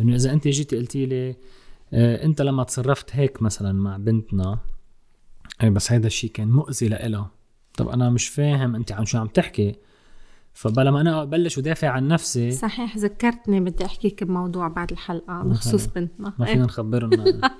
إنه 0.00 0.14
إذا 0.14 0.32
انت 0.32 0.48
جيتي 0.48 0.76
قلتي 0.76 1.06
لي 1.06 1.34
انت 1.92 2.42
لما 2.42 2.64
تصرفت 2.64 3.16
هيك 3.16 3.42
مثلا 3.42 3.72
مع 3.72 3.96
بنتنا 3.96 4.58
بس 5.64 5.92
هيدا 5.92 6.06
الشيء 6.06 6.30
كان 6.30 6.50
مؤذي 6.50 6.88
لإلها. 6.88 7.30
طب 7.76 7.88
أنا 7.88 8.10
مش 8.10 8.28
فاهم 8.28 8.74
أنت 8.74 8.92
عن 8.92 9.06
شو 9.06 9.18
عم 9.18 9.26
تحكي. 9.26 9.76
فبلا 10.52 10.90
ما 10.90 11.00
أنا 11.00 11.22
أبلش 11.22 11.58
ودافع 11.58 11.88
عن 11.88 12.08
نفسي 12.08 12.50
صحيح 12.50 12.96
ذكرتني 12.96 13.60
بدي 13.60 13.84
احكيك 13.84 14.24
بموضوع 14.24 14.68
بعد 14.68 14.90
الحلقة 14.92 15.42
بخصوص 15.42 15.86
بنتنا. 15.86 16.32
ما 16.38 16.46
فينا 16.46 16.64
نخبرنا. 16.64 17.40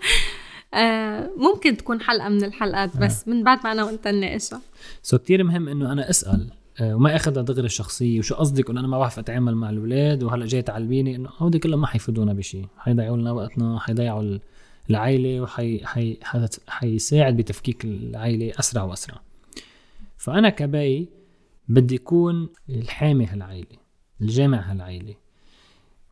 آه 0.74 1.30
ممكن 1.36 1.76
تكون 1.76 2.00
حلقة 2.00 2.28
من 2.28 2.44
الحلقات 2.44 2.96
بس 2.96 3.28
من 3.28 3.44
بعد 3.44 3.58
ما 3.64 3.72
أنا 3.72 3.84
وانت 3.84 4.08
نناقشها 4.08 4.60
سو 5.02 5.18
كتير 5.18 5.44
مهم 5.44 5.68
إنه 5.68 5.92
أنا 5.92 6.10
أسأل. 6.10 6.50
آه، 6.50 6.59
وما 6.80 7.16
اخذها 7.16 7.42
دغري 7.42 7.66
الشخصية 7.66 8.18
وشو 8.18 8.34
قصدك؟ 8.34 8.70
انه 8.70 8.80
أنا 8.80 8.88
ما 8.88 8.98
بعرف 8.98 9.18
أتعامل 9.18 9.54
مع 9.54 9.70
الأولاد 9.70 10.22
وهلأ 10.22 10.46
جاي 10.46 10.62
تعلبيني. 10.62 11.16
إنه 11.16 11.30
هودي 11.38 11.58
كلهم 11.58 11.80
ما 11.80 11.86
حيفيدونا 11.86 12.32
بشيء 12.32 12.66
حيضيعوا 12.78 13.16
لنا 13.16 13.32
وقتنا 13.32 13.78
حيضيعوا 13.78 14.38
العائله 14.90 15.40
وحي 15.40 15.86
حي 15.86 16.18
حيساعد 16.68 17.36
بتفكيك 17.36 17.84
العائله 17.84 18.52
أسرع 18.58 18.82
وأسرع. 18.82 19.20
فأنا 20.18 20.48
كبي 20.48 21.08
بدي 21.68 21.94
يكون 21.94 22.48
الحامي 22.68 23.26
هالعائله 23.26 23.76
الجامع 24.20 24.70
هالعائله 24.70 25.14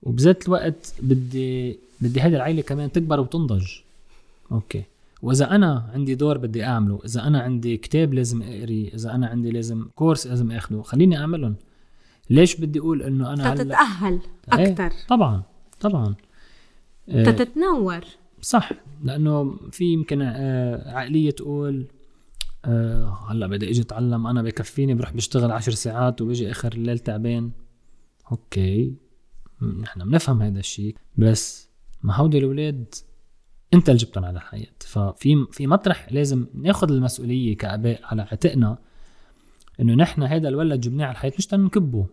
وبذات 0.02 0.46
الوقت 0.46 0.94
بدي 1.02 1.78
بدي 2.00 2.20
هذه 2.20 2.36
العائله 2.36 2.62
كمان 2.62 2.92
تكبر 2.92 3.20
وتنضج. 3.20 3.66
أوكي. 4.52 4.82
وإذا 5.22 5.54
أنا 5.54 5.90
عندي 5.94 6.14
دور 6.14 6.38
بدي 6.38 6.64
أعمله 6.64 7.00
إذا 7.04 7.26
أنا 7.26 7.40
عندي 7.40 7.76
كتاب 7.76 8.14
لازم 8.14 8.42
اقريه 8.42 8.94
إذا 8.94 9.14
أنا 9.14 9.26
عندي 9.26 9.50
لازم 9.50 9.88
كورس 9.94 10.26
لازم 10.26 10.52
أخده 10.52 10.82
خليني 10.82 11.18
أعملهم. 11.18 11.56
ليش 12.30 12.56
بدي 12.56 12.78
أقول 12.78 13.02
إنه 13.02 13.32
أنا 13.32 13.54
تتأهل 13.54 14.20
أكثر 14.48 14.84
إيه 14.84 15.06
طبعا 15.08 15.42
طبعا. 15.80 16.14
تتنور. 17.08 18.00
صح 18.40 18.70
لأنه 19.02 19.56
في 19.72 19.84
يمكن 19.84 20.22
آه، 20.22 20.96
عقلية 20.98 21.30
تقول 21.30 21.86
أه 22.64 23.18
هلأ 23.30 23.46
بدي 23.46 23.70
أجي 23.70 23.80
أتعلم 23.82 24.26
أنا 24.26 24.42
بكفيني 24.42 24.94
بروح 24.94 25.12
بشتغل 25.12 25.50
عشر 25.50 25.72
ساعات 25.72 26.20
وبيجي 26.20 26.50
آخر 26.50 26.72
الليل 26.72 26.98
تعبان. 26.98 27.50
أوكي 28.32 28.94
نحن 29.80 30.04
بنفهم 30.04 30.42
هذا 30.42 30.58
الشيء 30.58 30.94
بس 31.16 31.68
ما 32.02 32.14
هودي 32.14 32.38
الأولاد 32.38 32.94
انت 33.74 33.88
اللي 33.88 33.98
جبتهم 33.98 34.24
على 34.24 34.36
الحياة. 34.36 34.66
ففي 34.80 35.46
في 35.52 35.66
مطرح 35.66 36.12
لازم 36.12 36.46
ناخذ 36.54 36.92
المسؤولية 36.92 37.56
كأباء 37.56 38.00
على 38.04 38.22
عاتقنا 38.22 38.78
إنه 39.80 39.94
نحن 39.94 40.22
هذا 40.22 40.48
الولد 40.48 40.80
جبناه 40.80 41.04
على 41.04 41.12
الحياة 41.12 41.32
مش 41.38 41.46
تنكبه 41.46 42.06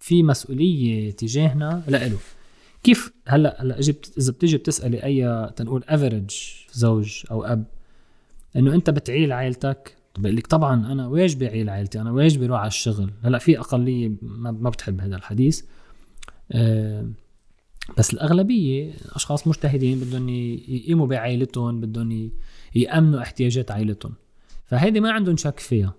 في 0.00 0.22
مسؤولية 0.22 1.10
تجاهنا 1.10 1.82
لإله. 1.88 2.18
كيف 2.82 3.12
هلأ 3.26 3.62
هلأ 3.62 3.80
جبت 3.80 4.12
إذا 4.18 4.32
بتيجي 4.32 4.56
بتسألي 4.56 5.04
أي 5.04 5.50
تنقول 5.56 5.84
average 5.88 6.30
زوج 6.72 7.22
أو 7.30 7.44
أب 7.44 7.64
إنه 8.56 8.74
أنت 8.74 8.90
بتعيل 8.90 9.32
عائلتك؟ 9.32 9.96
بقول 10.18 10.36
لك 10.36 10.46
طبعا 10.46 10.92
أنا 10.92 11.06
واجبي 11.06 11.48
اعيل 11.48 11.70
عائلتي؟ 11.70 12.00
أنا 12.00 12.10
واجبي 12.10 12.44
أروح 12.46 12.60
على 12.60 12.68
الشغل؟ 12.68 13.10
هلأ 13.22 13.38
في 13.38 13.58
أقلية 13.58 14.12
ما 14.22 14.70
بتحب 14.70 15.00
هذا 15.00 15.16
الحديث. 15.16 15.62
أه 16.52 17.10
بس 17.96 18.14
الأغلبية 18.14 18.92
أشخاص 19.12 19.46
مجتهدين 19.48 20.00
بدهم 20.00 20.28
يقيموا 20.28 21.06
بعائلتهم 21.06 21.80
بدهم 21.80 22.30
يأمنوا 22.74 23.22
احتياجات 23.22 23.70
عائلتهم. 23.70 24.14
فهيدي 24.64 25.00
ما 25.00 25.12
عندهم 25.12 25.36
شك 25.36 25.60
فيها. 25.60 25.94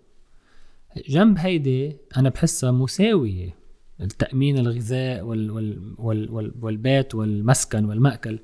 جنب 1.09 1.37
هيدي 1.37 1.97
أنا 2.17 2.29
بحسها 2.29 2.71
مساوية. 2.71 3.55
التأمين 4.01 4.57
الغذاء 4.57 5.23
وال 5.23 5.51
وال 5.51 5.95
وال 5.97 6.31
وال 6.31 6.53
والبيت 6.61 7.15
والمسكن 7.15 7.85
والمأكل. 7.85 8.39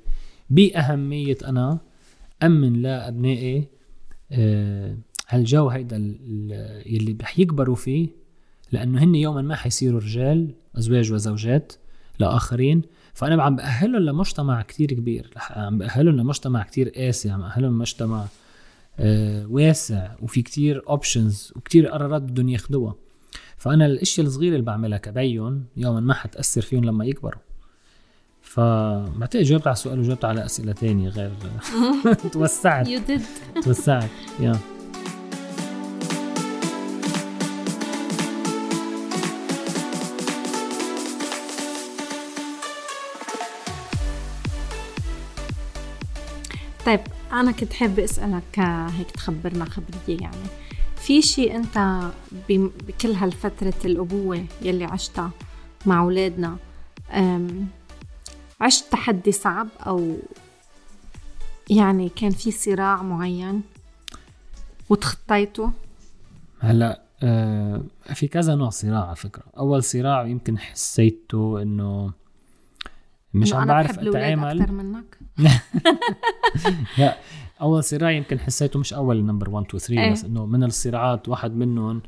بأهمية 0.50 1.38
أنا 1.44 1.78
أمن 2.42 2.82
لأبنائي 2.82 3.68
آه، 4.32 4.96
هالجو 5.28 5.68
هيدا 5.68 5.96
اللي 5.96 7.16
رح 7.22 7.38
يكبروا 7.38 7.74
فيه 7.74 8.08
لأنه 8.72 9.04
هن 9.04 9.14
يوما 9.14 9.42
ما 9.42 9.54
حيصيروا 9.54 10.00
رجال 10.00 10.54
أزواج 10.78 11.12
وزوجات 11.12 11.72
لآخرين. 12.18 12.82
فأنا 13.16 13.42
عم 13.42 13.56
باهلهم 13.56 14.02
لمجتمع 14.02 14.62
كتير 14.62 14.88
كبير. 14.92 15.30
عم 15.50 15.78
باهلهم 15.78 16.16
لمجتمع 16.16 16.62
كتير 16.62 16.88
قاسي 16.88 17.30
عم 17.30 17.40
باهلهم 17.40 17.72
لمجتمع 17.72 18.24
آه 18.98 19.46
واسع 19.50 20.10
وفي 20.22 20.42
كتير 20.42 20.82
اوبشنز 20.88 21.52
وكتير 21.56 21.86
قرارات 21.88 22.22
بدهم 22.22 22.48
ياخدوها. 22.48 22.94
فأنا 23.56 23.86
الاشياء 23.86 24.26
الصغيره 24.26 24.52
اللي 24.52 24.64
بعملها 24.66 24.98
كبيهم 24.98 25.64
يوما 25.76 26.00
ما 26.00 26.14
حتأثر 26.14 26.60
فيهم 26.62 26.84
لما 26.84 27.04
يكبروا. 27.04 27.40
فبعتقد 28.42 29.42
جاوبت 29.42 29.66
على 29.66 29.74
السؤال 29.74 29.98
وجاوبت 29.98 30.24
على 30.24 30.44
أسئلة 30.44 30.72
تانية 30.72 31.08
غير 31.08 31.32
توسعت. 32.32 32.88
توسعت 33.64 34.10
يا. 34.40 34.52
yeah. 34.52 34.75
طيب 46.86 47.00
أنا 47.32 47.52
كنت 47.52 47.72
حابة 47.72 48.04
أسألك 48.04 48.58
هيك 48.98 49.10
تخبرنا 49.10 49.64
خبرية 49.64 50.20
يعني. 50.20 50.46
في 50.96 51.22
شيء 51.22 51.56
أنت 51.56 52.02
بكل 52.48 53.12
هالفترة 53.12 53.74
الأبوة 53.84 54.44
يلي 54.62 54.84
عشتها 54.84 55.30
مع 55.86 56.00
أولادنا 56.00 56.56
عشت 58.60 58.92
تحدي 58.92 59.32
صعب 59.32 59.68
أو 59.86 60.16
يعني 61.70 62.08
كان 62.08 62.30
في 62.30 62.50
صراع 62.50 63.02
معين 63.02 63.62
وتخطيته؟ 64.88 65.70
هلأ 66.60 67.02
آه 67.22 67.82
في 68.14 68.28
كذا 68.28 68.54
نوع 68.54 68.70
صراع 68.70 69.06
على 69.06 69.16
فكرة. 69.16 69.42
أول 69.58 69.84
صراع 69.84 70.26
يمكن 70.26 70.58
حسيته 70.58 71.62
إنه 71.62 72.12
مش 73.40 73.54
عم 73.54 73.66
بعرف 73.66 73.98
أتعامل. 73.98 74.62
أكثر 74.62 74.72
منك. 74.72 75.18
لا 76.98 77.16
أول 77.60 77.84
صراع 77.84 78.10
يمكن 78.10 78.38
حسيته 78.38 78.78
مش 78.78 78.94
أول 78.94 79.24
نمبر 79.24 79.50
1 79.50 79.66
2 79.66 79.80
3 79.80 80.12
بس 80.12 80.24
إنه 80.24 80.46
من 80.46 80.64
الصراعات 80.64 81.28
واحد 81.28 81.56
منهم 81.56 82.02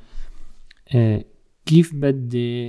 آه 0.94 1.24
كيف 1.66 1.94
بدي 1.94 2.68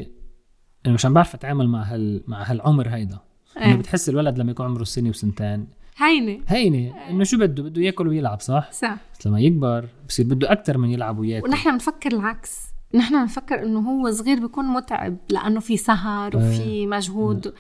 إنه 0.86 0.94
مش 0.94 1.06
عم 1.06 1.14
بعرف 1.14 1.36
أتعامل 1.36 1.68
مع 1.68 1.84
هال 1.84 2.24
مع 2.28 2.52
هالعمر 2.52 2.90
هيدا. 2.90 3.20
إنه 3.58 3.66
إيه. 3.66 3.76
بتحس 3.76 4.10
الولد 4.10 4.38
لما 4.38 4.52
يكون 4.52 4.66
عمره 4.66 4.84
سنة 4.84 5.10
وسنتين. 5.10 5.68
هينه 5.98 6.40
هينه 6.48 7.10
إنه 7.10 7.24
شو 7.24 7.38
بده؟ 7.38 7.64
بده 7.64 7.82
ياكل 7.82 8.08
ويلعب 8.08 8.42
صح؟ 8.42 8.72
صح. 8.72 8.98
بس 9.20 9.28
لما 9.28 9.40
يكبر 9.40 9.88
بصير 10.08 10.26
بده 10.26 10.52
أكثر 10.52 10.78
من 10.78 10.90
يلعب 10.90 11.20
وياكل. 11.20 11.48
ونحن 11.48 11.72
بنفكر 11.72 12.12
العكس. 12.14 12.60
نحن 12.94 13.22
بنفكر 13.22 13.64
إنه 13.64 13.80
هو 13.80 14.12
صغير 14.12 14.40
بيكون 14.40 14.66
متعب 14.66 15.18
لأنه 15.30 15.60
في 15.60 15.78
سهر 15.78 16.38
وفي 16.38 16.62
إيه. 16.62 16.88
مجهود. 16.88 17.54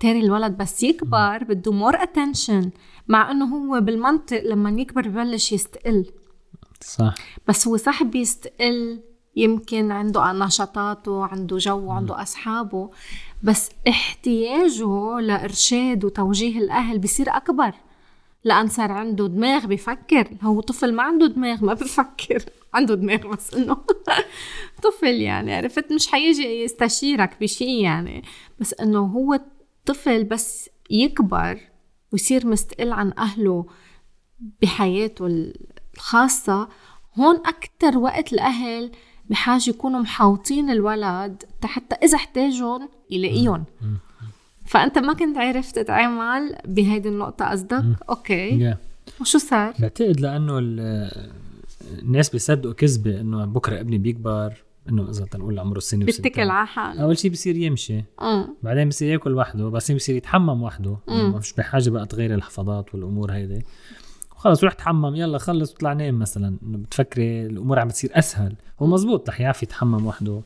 تاري 0.00 0.20
الولد 0.20 0.56
بس 0.56 0.82
يكبر 0.82 1.44
بده 1.44 1.72
more 1.72 2.02
attention 2.02 2.70
مع 3.08 3.30
إنه 3.30 3.44
هو 3.44 3.80
بالمنطق 3.80 4.42
لما 4.44 4.70
يكبر 4.70 5.08
ببلش 5.08 5.52
يستقل. 5.52 6.06
صح. 6.80 7.14
بس 7.48 7.68
هو 7.68 7.76
صح 7.76 8.02
بيستقل 8.02 9.00
يمكن 9.36 9.90
عنده 9.92 10.32
نشاطاته 10.32 11.24
عنده 11.24 11.56
جو 11.58 11.90
عنده 11.90 12.22
أصحابه 12.22 12.90
بس 13.42 13.70
احتياجه 13.88 15.20
لإرشاد 15.20 16.04
وتوجيه 16.04 16.58
الأهل 16.58 16.98
بصير 16.98 17.36
أكبر. 17.36 17.72
لأن 18.44 18.68
صار 18.68 18.92
عنده 18.92 19.26
دماغ 19.26 19.66
بفكر. 19.66 20.28
هو 20.42 20.60
طفل 20.60 20.94
ما 20.94 21.02
عنده 21.02 21.26
دماغ 21.26 21.64
ما 21.64 21.74
بفكر. 21.74 22.44
عنده 22.74 22.94
دماغ 22.94 23.26
بس 23.26 23.54
إنه 23.54 23.76
طفل 24.84 25.14
يعني 25.14 25.54
عرفت؟ 25.54 25.92
مش 25.92 26.06
حيجي 26.08 26.62
يستشيرك 26.62 27.36
بشيء 27.40 27.82
يعني. 27.82 28.22
بس 28.60 28.74
إنه 28.74 28.98
هو 28.98 29.40
الطفل 29.88 30.24
بس 30.24 30.70
يكبر 30.90 31.60
ويصير 32.12 32.46
مستقل 32.46 32.92
عن 32.92 33.12
أهله 33.18 33.66
بحياته 34.62 35.50
الخاصة 35.96 36.68
هون 37.18 37.36
أكتر 37.46 37.98
وقت 37.98 38.32
الأهل 38.32 38.90
بحاجة 39.30 39.70
يكونوا 39.70 40.00
محاوطين 40.00 40.70
الولد 40.70 41.42
حتى 41.64 41.94
إذا 41.94 42.16
احتاجهم 42.16 42.88
يلاقيهم. 43.10 43.64
فأنت 44.66 44.98
ما 44.98 45.12
كنت 45.12 45.38
عرفت 45.38 45.78
تتعامل 45.78 46.56
بهيدي 46.64 47.08
النقطة 47.08 47.44
قصدك؟ 47.50 47.84
أوكي. 48.08 48.74
وشو 49.20 49.38
صار؟ 49.38 49.74
بعتقد 49.78 50.20
لأنه 50.20 50.58
الناس 51.98 52.30
بيصدقوا 52.30 52.72
كذبة 52.72 53.20
إنه 53.20 53.44
بكرة 53.44 53.80
ابني 53.80 53.98
بيكبر. 53.98 54.52
إنه 54.88 55.10
إذا 55.10 55.24
تنقول 55.24 55.58
عمره 55.58 55.78
سنه 55.78 56.04
بيتكل 56.04 56.50
على 56.50 56.66
حاله. 56.66 57.02
أول 57.02 57.18
شيء 57.18 57.30
بصير 57.30 57.56
يمشي. 57.56 58.04
أه. 58.20 58.48
بعدين 58.62 58.88
بصير 58.88 59.12
يأكل 59.12 59.34
وحده 59.34 59.68
بس 59.68 59.92
بصير 59.92 60.16
يتحمم 60.16 60.62
وحده. 60.62 60.96
مش 61.08 61.52
بحاجة 61.52 61.90
بقى 61.90 62.06
تغير 62.06 62.34
الحفاضات 62.34 62.94
والأمور 62.94 63.32
هيدي. 63.32 63.62
وخلص 64.36 64.64
روح 64.64 64.72
تحمم 64.72 65.14
يلا 65.14 65.38
خلص 65.38 65.72
وطلع 65.72 65.92
نام 65.92 66.18
مثلا. 66.18 66.56
بتفكري 66.62 67.46
الأمور 67.46 67.78
عم 67.78 67.88
بتصير 67.88 68.10
أسهل. 68.14 68.54
هو 68.80 68.86
مزبوط 68.86 69.28
رح 69.28 69.40
يعرف 69.40 69.62
يتحمم 69.62 70.06
وحده. 70.06 70.40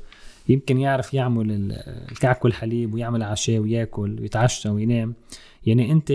يمكن 0.48 0.78
يعرف 0.78 1.14
يعمل 1.14 1.72
الكعك 2.12 2.44
والحليب 2.44 2.94
ويعمل 2.94 3.22
عشاء 3.22 3.58
ويأكل 3.58 4.20
ويتعشى 4.20 4.68
وينام. 4.68 5.14
يعني 5.66 5.92
أنت 5.92 6.12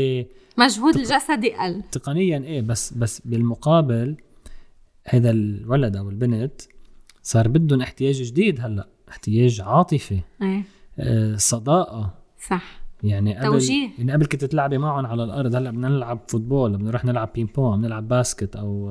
مجهود 0.57 0.93
تق... 0.93 0.99
الجسدي 0.99 1.53
قل 1.53 1.81
تقنيا 1.91 2.37
إيه 2.37 2.61
بس 2.61 2.93
بس 2.93 3.21
بالمقابل 3.25 4.15
هذا 5.05 5.29
الولد 5.31 5.95
أو 5.95 6.09
البنت 6.09 6.61
صار 7.27 7.47
بدهم 7.47 7.81
احتياج 7.81 8.21
جديد 8.23 8.61
هلا 8.61 8.87
احتياج 9.09 9.61
عاطفي 9.61 10.21
إيه. 10.41 10.63
آه 10.99 11.35
صداقة. 11.35 12.13
صح. 12.49 12.63
يعني 13.03 13.37
قبل 13.37 13.45
توجيه. 13.45 13.89
يعني 13.97 14.11
قبل 14.11 14.25
كنت 14.25 14.45
تلعبي 14.45 14.77
معهم 14.77 15.05
على 15.05 15.23
الأرض 15.23 15.55
هلا 15.55 15.71
بدنا 15.71 15.89
نلعب 15.89 16.19
football 16.27 16.73
بدنا 16.73 16.89
نروح 16.89 17.05
نلعب 17.05 17.29
ping 17.35 17.45
pong 17.45 17.81
نلعب 17.81 18.07
basket 18.07 18.55
أو 18.55 18.89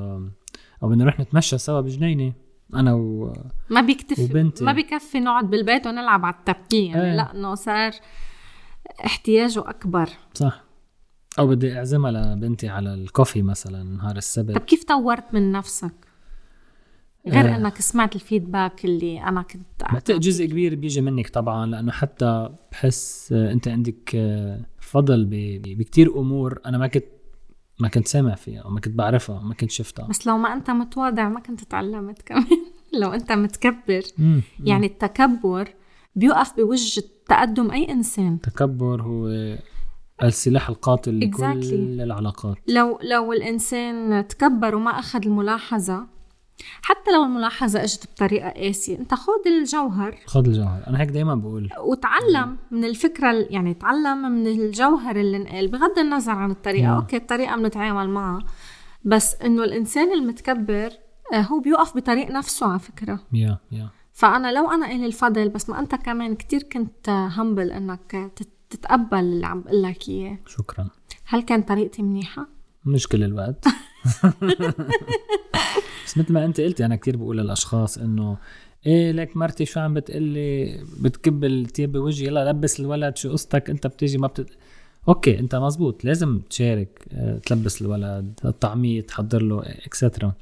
أو 0.83 0.89
بدنا 0.89 1.05
نروح 1.05 1.21
نتمشى 1.21 1.59
سوا 1.59 1.81
بجنينة 1.81 2.33
أنا 2.75 2.95
و 2.95 3.33
ما 3.71 3.81
بيكتفي 3.81 4.25
وبنتي. 4.25 4.65
ما 4.65 4.73
بكفي 4.73 5.21
نقعد 5.21 5.51
بالبيت 5.51 5.87
ونلعب 5.87 6.25
على 6.25 6.35
التبكي 6.35 6.87
يعني 6.87 7.03
إيه. 7.03 7.17
لا 7.17 7.35
إنه 7.35 7.55
صار 7.55 7.93
احتياجه 9.07 9.61
أكبر. 9.61 10.09
صح. 10.35 10.65
أو 11.39 11.47
بدي 11.47 11.79
أعزمها 11.79 12.11
لبنتي 12.11 12.69
على 12.69 12.95
الكوفي 12.95 13.43
مثلا 13.43 13.83
نهار 13.83 14.17
السبت. 14.17 14.55
طب 14.55 14.65
كيف 14.65 14.85
طورت 14.85 15.35
من 15.35 15.53
نفسك؟ 15.53 16.06
غير 17.29 17.53
آه 17.53 17.57
إنك 17.57 17.81
سمعت 17.81 18.15
ال 18.15 18.23
feedback 18.23 18.85
اللي 18.85 19.23
أنا 19.23 19.43
كنت 19.43 19.83
بعتقد 19.93 20.21
جزء 20.21 20.47
كبير 20.47 20.75
بيجي 20.75 21.01
منك 21.01 21.29
طبعا 21.29 21.67
لأنه 21.67 21.93
حتى 21.93 22.49
بحس 22.73 23.33
آه، 23.33 23.53
أنت 23.53 23.69
عندك 23.69 24.13
آه، 24.15 24.61
فضل 24.79 25.27
بكتير 25.65 26.19
أمور 26.19 26.61
أنا 26.67 26.79
ما 26.79 26.87
كنت 26.87 27.05
ما 27.81 27.89
كنت 27.89 28.09
سامع 28.09 28.35
فيها 28.35 28.61
أو 28.61 28.71
ما 28.71 28.81
كنت 28.81 28.95
بعرفها 28.95 29.41
ما 29.41 29.55
كنت 29.55 29.71
شفتها. 29.71 30.07
بس 30.07 30.27
لو 30.27 30.39
ما 30.39 30.53
أنت 30.53 30.71
متواضع 30.71 31.29
ما 31.29 31.41
كنت 31.41 31.65
تعلمت 31.65 32.23
كمان. 32.27 32.47
لو 33.01 33.13
أنت 33.13 33.33
متكبر. 33.33 34.03
مم. 34.19 34.43
يعني 34.65 34.87
التكبر 34.87 35.69
بيوقف 36.17 36.57
بوجه 36.57 37.03
تقدم 37.29 37.71
أي 37.71 37.93
إنسان. 37.93 38.35
التكبر 38.35 39.03
هو 39.03 39.29
السلاح 40.23 40.69
القاتل 40.69 41.21
لكل 41.21 41.37
exactly. 41.37 41.73
العلاقات. 42.03 42.57
لو 42.69 42.99
لو 43.03 43.33
الإنسان 43.33 44.29
تكبر 44.29 44.75
وما 44.75 44.91
أخذ 44.91 45.21
الملاحظة 45.27 46.07
حتى 46.83 47.11
لو 47.13 47.25
الملاحظة 47.25 47.83
إجت 47.85 48.07
بطريقة 48.15 48.49
قاسية 48.51 48.99
أنت 48.99 49.15
خذ 49.15 49.33
الجوهر. 49.47 50.19
خذ 50.27 50.47
الجوهر. 50.47 50.83
أنا 50.87 51.01
هيك 51.01 51.09
دايما 51.09 51.35
بقول. 51.35 51.69
وتعلم 51.81 52.57
من 52.71 52.85
الفكرة 52.85 53.31
ال- 53.31 53.47
يعني 53.51 53.75
تعلم 53.75 54.19
من 54.33 54.47
الجوهر 54.47 55.17
اللي 55.17 55.37
انقال. 55.37 55.69
بغض 55.69 55.99
النظر 55.99 56.33
عن 56.33 56.51
الطريقة. 56.51 56.87
مم. 56.89 56.95
أوكي 56.97 57.17
الطريقة 57.17 57.57
بنتعامل 57.57 58.09
معها. 58.09 58.39
بس 59.05 59.35
إنه 59.35 59.65
الإنسان 59.65 60.13
المتكبر 60.13 60.91
آه، 61.33 61.41
هو 61.41 61.61
بيوقف 61.61 61.97
بطريق 61.97 62.31
نفسه 62.31 62.67
على 62.67 62.79
فكرة. 62.79 63.21
يا 63.33 63.59
يا. 63.73 63.89
فأنا 64.13 64.53
لو 64.53 64.71
أنا 64.71 64.87
إلي 64.87 65.07
الفضل 65.07 65.49
بس 65.49 65.71
ما 65.71 65.79
أنت 65.81 65.95
كمان 65.95 66.35
كتير 66.35 66.63
كنت 66.63 67.09
همبل 67.09 67.99
تت- 68.37 68.49
تتقبل 68.71 69.19
اللي 69.19 69.47
عم 69.47 69.61
بقول 69.61 69.83
لك 69.83 70.09
إياه. 70.09 70.39
شكرا. 70.47 70.89
هل 71.27 71.43
كان 71.43 71.63
طريقتي 71.63 72.03
منيحة؟ 72.03 72.49
مش 72.85 73.09
كل 73.09 73.25
الوقت. 73.25 73.65
بس 76.07 76.19
مثل 76.19 76.33
ما 76.33 76.45
انت 76.45 76.61
قلتي 76.61 76.85
أنا 76.85 76.97
كتير 76.97 77.17
بقول 77.17 77.39
للأشخاص 77.39 77.99
إنه 77.99 78.37
إيه 78.87 79.13
لك 79.13 79.37
مرتي 79.37 79.65
شو 79.65 79.81
عم 79.81 79.95
بتقلي؟ 79.95 80.81
بتكب 81.01 81.45
التياب 81.45 81.93
بوجهي؟ 81.93 82.27
يلا 82.27 82.51
لبس 82.51 82.81
الولد 82.81 83.17
شو 83.17 83.33
قصتك؟ 83.33 83.71
أنت 83.71 83.87
بتيجي 83.87 84.19
ما 84.19 84.27
بتت... 84.27 84.49
أوكي 85.09 85.39
أنت 85.39 85.55
مزبوط 85.55 86.05
لازم 86.05 86.41
تشارك 86.51 87.07
آه، 87.13 87.39
تلبس 87.39 87.83
الولد 87.83 88.41
الطعمية 88.45 89.01
تحضر 89.01 89.43
له 89.43 89.63
extra 89.63 90.33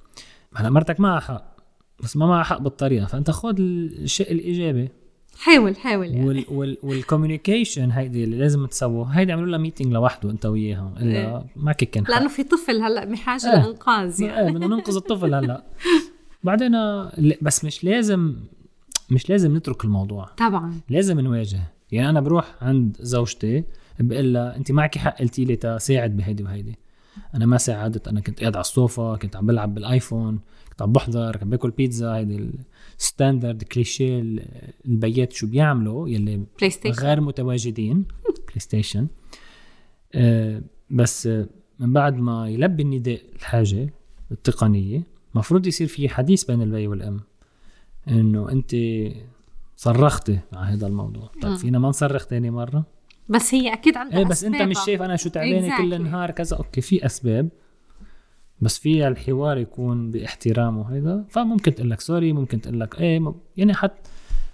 هلا 0.54 0.70
مرتك 0.70 1.00
معها 1.00 1.20
حق 1.20 1.54
بس 2.02 2.16
ما 2.16 2.26
معها 2.26 2.42
حق 2.44 2.58
بالطريقة. 2.58 3.06
فأنت 3.06 3.30
خذ 3.30 3.54
الشيء 3.58 4.32
الإيجابي. 4.32 4.88
حاول 5.38 5.76
حاول 5.76 6.06
يعني. 6.10 6.26
وال 6.26 6.44
وال 6.48 6.78
وال 6.82 6.97
communication 6.97 7.90
هيدي 7.90 8.24
اللي 8.24 8.36
لازم 8.36 8.66
تسووه. 8.66 9.06
هيدي 9.06 9.32
اعملوا 9.32 9.48
لها 9.48 9.58
meeting 9.58 9.92
لوحده 9.92 10.30
انت 10.30 10.46
وياها 10.46 10.94
إلا 11.00 11.18
إيه. 11.18 11.46
ما 11.56 11.72
كان. 11.72 12.04
لأنه 12.08 12.28
في 12.28 12.42
طفل 12.42 12.82
هلأ 12.82 13.04
بحاجة 13.04 13.52
إيه. 13.52 13.62
لإنقاذ 13.62 14.22
يعني. 14.22 14.48
إيه 14.48 14.54
بدنا 14.54 14.66
ننقذ 14.66 14.96
الطفل 14.96 15.34
هلأ. 15.34 15.64
بعدين 16.44 16.74
آه، 16.74 17.12
بس 17.42 17.64
مش 17.64 17.84
لازم 17.84 18.36
مش 19.10 19.30
لازم 19.30 19.56
نترك 19.56 19.84
الموضوع. 19.84 20.24
طبعا. 20.24 20.80
لازم 20.88 21.20
نواجه. 21.20 21.60
يعني 21.92 22.10
أنا 22.10 22.20
بروح 22.20 22.54
عند 22.62 22.96
زوجتي 23.00 23.64
بقول 24.00 24.32
لها 24.32 24.56
أنت 24.56 24.72
معك 24.72 24.98
حق 24.98 25.18
قلتي 25.18 25.44
لي 25.44 25.56
تساعد 25.56 26.16
بهيدي 26.16 26.42
وهيدي. 26.42 26.78
أنا 27.34 27.46
ما 27.46 27.58
ساعدت 27.58 28.08
أنا 28.08 28.20
كنت 28.20 28.40
قاعد 28.40 28.56
على 28.56 28.60
الصوفة 28.60 29.16
كنت 29.16 29.36
عم 29.36 29.46
بلعب 29.46 29.74
بال 29.74 29.91
iPhone 29.91 30.40
كنت 30.70 30.82
عم 30.82 30.92
بحضر 30.92 31.36
كنت 31.36 31.44
باكل 31.44 31.70
بيتزا 31.70 32.16
هيدي 32.16 32.50
ال 32.98 33.05
standard 33.05 33.62
cliché 33.62 34.20
ال- 34.20 34.72
البيات 34.86 35.32
شو 35.32 35.46
بيعملوا 35.46 36.08
يلي 36.08 36.44
PlayStation 36.58 37.02
غير 37.02 37.20
متواجدين. 37.20 38.04
PlayStation 38.48 39.06
آه 40.14 40.62
بس 40.90 41.26
آه 41.26 41.46
من 41.78 41.92
بعد 41.92 42.16
ما 42.16 42.48
يلبي 42.48 42.82
النداء 42.82 43.20
الحاجة 43.36 43.92
التقنية 44.32 45.02
مفروض 45.34 45.66
يصير 45.66 45.86
في 45.86 46.08
حديث 46.08 46.44
بين 46.44 46.62
البي 46.62 46.86
والأم 46.86 47.20
إنه 48.08 48.50
أنت 48.52 48.76
صرختي 49.76 50.38
على 50.52 50.76
هذا 50.76 50.86
الموضوع. 50.86 51.30
طيب. 51.42 51.54
فينا 51.54 51.78
ما 51.78 51.88
نصرخ 51.88 52.26
تاني 52.26 52.50
مرة؟ 52.50 52.86
بس 53.28 53.54
هي 53.54 53.72
أكيد 53.72 53.96
عندها 53.96 54.18
إيه 54.18 54.24
بس 54.24 54.44
أنت. 54.44 54.62
مش 54.62 54.76
شايف 54.86 55.02
أنا 55.02 55.16
شو 55.16 55.28
تعبانة 55.28 55.76
كل 55.78 55.90
Exactly. 55.90 55.94
النهار 55.94 56.30
كذا 56.30 56.56
okay 56.56 56.80
في 56.80 57.06
أسباب 57.06 57.48
بس 58.60 58.78
في 58.78 59.08
الحوار 59.08 59.58
يكون 59.58 60.10
باحترام 60.10 60.78
وهيدا 60.78 61.24
فممكن 61.30 61.74
تقول 61.74 61.90
لك 61.90 62.00
sorry 62.00 62.32
ممكن 62.32 62.60
تقول 62.60 62.80
لك 62.80 63.00
إيه 63.00 63.18
م- 63.20 63.34
يعني 63.56 63.74
حت 63.74 63.92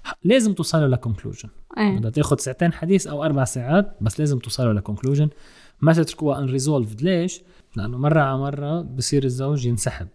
ح- 0.04 0.14
لازم 0.24 0.52
توصلوا 0.52 0.88
ل 0.88 0.94
conclusion 0.94 1.48
إيه. 1.78 1.98
بدها 1.98 2.10
تاخذ 2.10 2.36
ساعتين 2.38 2.72
حديث 2.72 3.06
أو 3.06 3.24
أربع 3.24 3.44
ساعات 3.44 3.96
بس 4.00 4.20
لازم 4.20 4.38
توصلوا 4.38 4.72
ل 4.72 4.77
conclusion 4.77 5.28
ما 5.80 5.92
تتركوها 5.92 6.38
unresolved 6.38 7.02
ليش؟ 7.02 7.42
لأنه 7.76 7.98
مرة 7.98 8.20
على 8.20 8.38
مرة 8.38 8.80
بصير 8.82 9.24
الزوج 9.24 9.66
ينسحب 9.66 10.08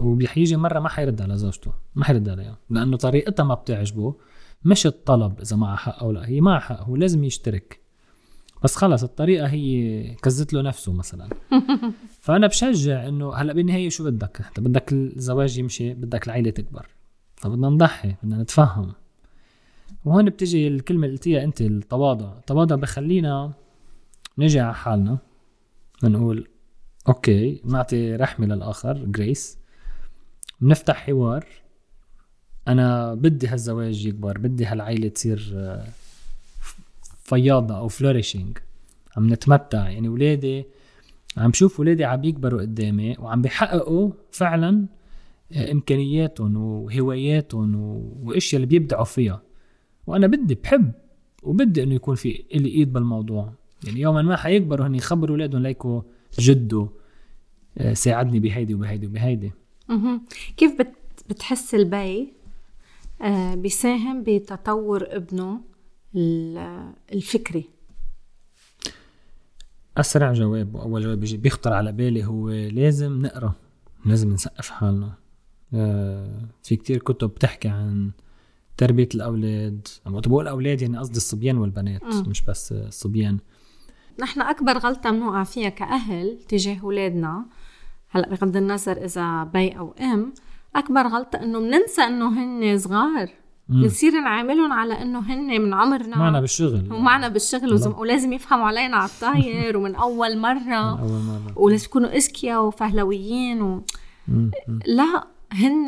وبيجي 0.00 0.56
مرة 0.56 0.80
ما 0.80 0.88
حيرد 0.88 1.20
على 1.22 1.36
زوجته 1.38 1.72
ما 1.94 2.04
حيرد 2.04 2.28
عليها 2.28 2.56
لأنه 2.70 2.96
طريقتها 2.96 3.44
ما 3.44 3.54
بتعجبه 3.54 4.14
مش 4.64 4.86
الطلب 4.86 5.40
إذا 5.40 5.56
معها 5.56 5.76
حق 5.76 6.02
أو 6.02 6.12
لا 6.12 6.28
هي 6.28 6.40
معها 6.40 6.60
حق 6.60 6.82
هو 6.82 6.96
لازم 6.96 7.24
يشترك. 7.24 7.80
بس 8.64 8.76
خلص 8.76 9.02
الطريقة 9.02 9.46
هي 9.46 10.14
كزت 10.14 10.52
له 10.52 10.62
نفسه 10.62 10.92
مثلا. 10.92 11.28
فأنا 12.24 12.46
بشجع 12.46 13.08
إنه 13.08 13.34
هلأ 13.34 13.52
بالنهاية 13.52 13.88
شو 13.88 14.04
بدك؟ 14.04 14.40
أنت 14.48 14.60
بدك 14.60 14.92
الزواج 14.92 15.58
يمشي 15.58 15.94
بدك 15.94 16.26
العيلة 16.26 16.50
تكبر. 16.50 16.86
فبدنا 17.36 17.68
نضحي 17.68 18.14
بدنا 18.22 18.42
نتفهم. 18.42 18.92
وهون 20.04 20.30
بتجي 20.30 20.68
الكلمة 20.68 21.06
اللي 21.06 21.16
قلتيها 21.16 21.44
أنت 21.44 21.60
التواضع. 21.60 22.38
التواضع 22.38 22.76
بخلينا 22.76 23.52
نجي 24.38 24.60
على 24.60 24.74
حالنا. 24.74 25.18
بنقول 26.02 26.48
okay 27.08 27.60
نعطي 27.64 28.16
رحمة 28.16 28.46
للآخر 28.46 29.04
grace 29.04 29.58
بنفتح 30.60 30.96
حوار. 30.96 31.46
أنا 32.68 33.14
بدي 33.14 33.48
هالزواج 33.48 34.06
يكبر 34.06 34.38
بدي 34.38 34.66
هالعيلة 34.66 35.08
تصير 35.08 35.52
آه، 35.54 35.84
فياضة 37.24 37.76
أو 37.76 37.88
flourishing 37.88 38.58
عم 39.16 39.32
نتمتع. 39.32 39.88
يعني 39.88 40.08
ولادي 40.08 40.64
عم 41.36 41.52
شوف 41.52 41.80
ولادي 41.80 42.04
عم 42.04 42.24
يكبروا 42.24 42.60
قدامي 42.60 43.16
وعم 43.18 43.42
بيحققوا 43.42 44.10
فعلا 44.30 44.86
آه، 45.52 45.72
إمكانياتهم 45.72 46.56
وهواياتهم 46.56 47.74
وأشياء 48.22 48.62
اللي 48.62 48.66
بيبدعوا 48.66 49.04
فيها. 49.04 49.42
وأنا 50.06 50.26
بدي 50.26 50.54
بحب 50.54 50.92
وبدي 51.42 51.82
إنه 51.82 51.94
يكون 51.94 52.14
في 52.14 52.44
إلي 52.54 52.68
إيد 52.68 52.92
بالموضوع. 52.92 53.52
يعني 53.84 54.00
يوما 54.00 54.22
ما 54.22 54.36
حيكبروا 54.36 54.86
هن 54.86 54.94
يخبروا 54.94 55.36
أولادهم 55.36 55.62
ليكوا 55.62 56.02
جده 56.38 56.88
آه، 57.78 57.92
ساعدني 57.94 58.40
بهيدي 58.40 58.74
وبهيدي 58.74 59.06
وبهيدي. 59.06 59.52
كيف 60.56 60.78
بت 60.78 60.92
بتحس 61.30 61.74
البي 61.74 62.32
بيساهم 63.54 64.22
بتطور 64.26 65.06
ابنه 65.16 65.60
ال- 66.16 66.92
الفكري. 67.12 67.64
أسرع 69.96 70.32
جواب 70.32 70.74
وأول 70.74 71.02
جواب 71.02 71.20
بيجي 71.20 71.36
بيخطر 71.36 71.72
على 71.72 71.92
بالي 71.92 72.24
هو 72.24 72.48
لازم 72.50 73.22
نقرأ 73.22 73.54
لازم 74.06 74.32
نسقف 74.32 74.70
حالنا. 74.70 75.14
آه، 75.74 76.48
في 76.62 76.76
كتير 76.76 76.98
كتب 76.98 77.28
بتحكي 77.28 77.68
عن 77.68 78.10
تربية 78.76 79.08
الأولاد 79.14 79.88
لما 80.06 80.20
بقول 80.20 80.48
أولاد 80.48 80.82
يعني 80.82 80.98
قصدي 80.98 81.16
الصبيان 81.16 81.58
والبنات 81.58 82.04
مم. 82.04 82.24
مش 82.30 82.42
بس 82.42 82.72
الصبيان. 82.72 83.38
نحن 84.20 84.40
أكبر 84.40 84.78
غلطة 84.78 85.10
بنوقع 85.10 85.44
فيها 85.44 85.68
كأهل 85.68 86.38
تجاه 86.48 86.80
أولادنا. 86.82 87.46
هلأ 88.10 88.28
بغض 88.30 88.56
النظر 88.56 89.04
إذا 89.04 89.44
بي 89.44 89.68
أو 89.78 89.92
أم 89.92 90.34
أكبر 90.76 91.06
غلطة 91.06 91.42
إنه 91.42 91.60
بننسى 91.60 92.02
إنه 92.02 92.28
هن 92.28 92.78
صغار. 92.78 93.28
بنصير 93.68 94.20
نعاملهم 94.20 94.72
على 94.72 95.02
إنه 95.02 95.18
هن 95.18 95.60
من 95.60 95.74
عمرنا. 95.74 96.18
معنا 96.18 96.40
بالشغل. 96.40 96.92
ومعنا 96.92 97.28
بالشغل 97.28 97.68
ولازم, 97.68 97.94
ولازم 97.98 98.32
يفهموا 98.32 98.66
علينا 98.66 98.96
على 98.96 99.08
الطاير 99.08 99.76
ومن 99.76 99.94
أول 99.94 100.36
من 100.36 100.42
مرة 100.42 101.00
أول 101.00 101.10
مرة. 101.10 101.52
ولازم 101.56 101.86
يكونوا 101.86 102.16
أذكياء 102.16 102.64
وفهلويين 102.64 103.62
و... 103.62 103.82
مم. 104.28 104.50
لا 104.86 105.26
هن 105.52 105.86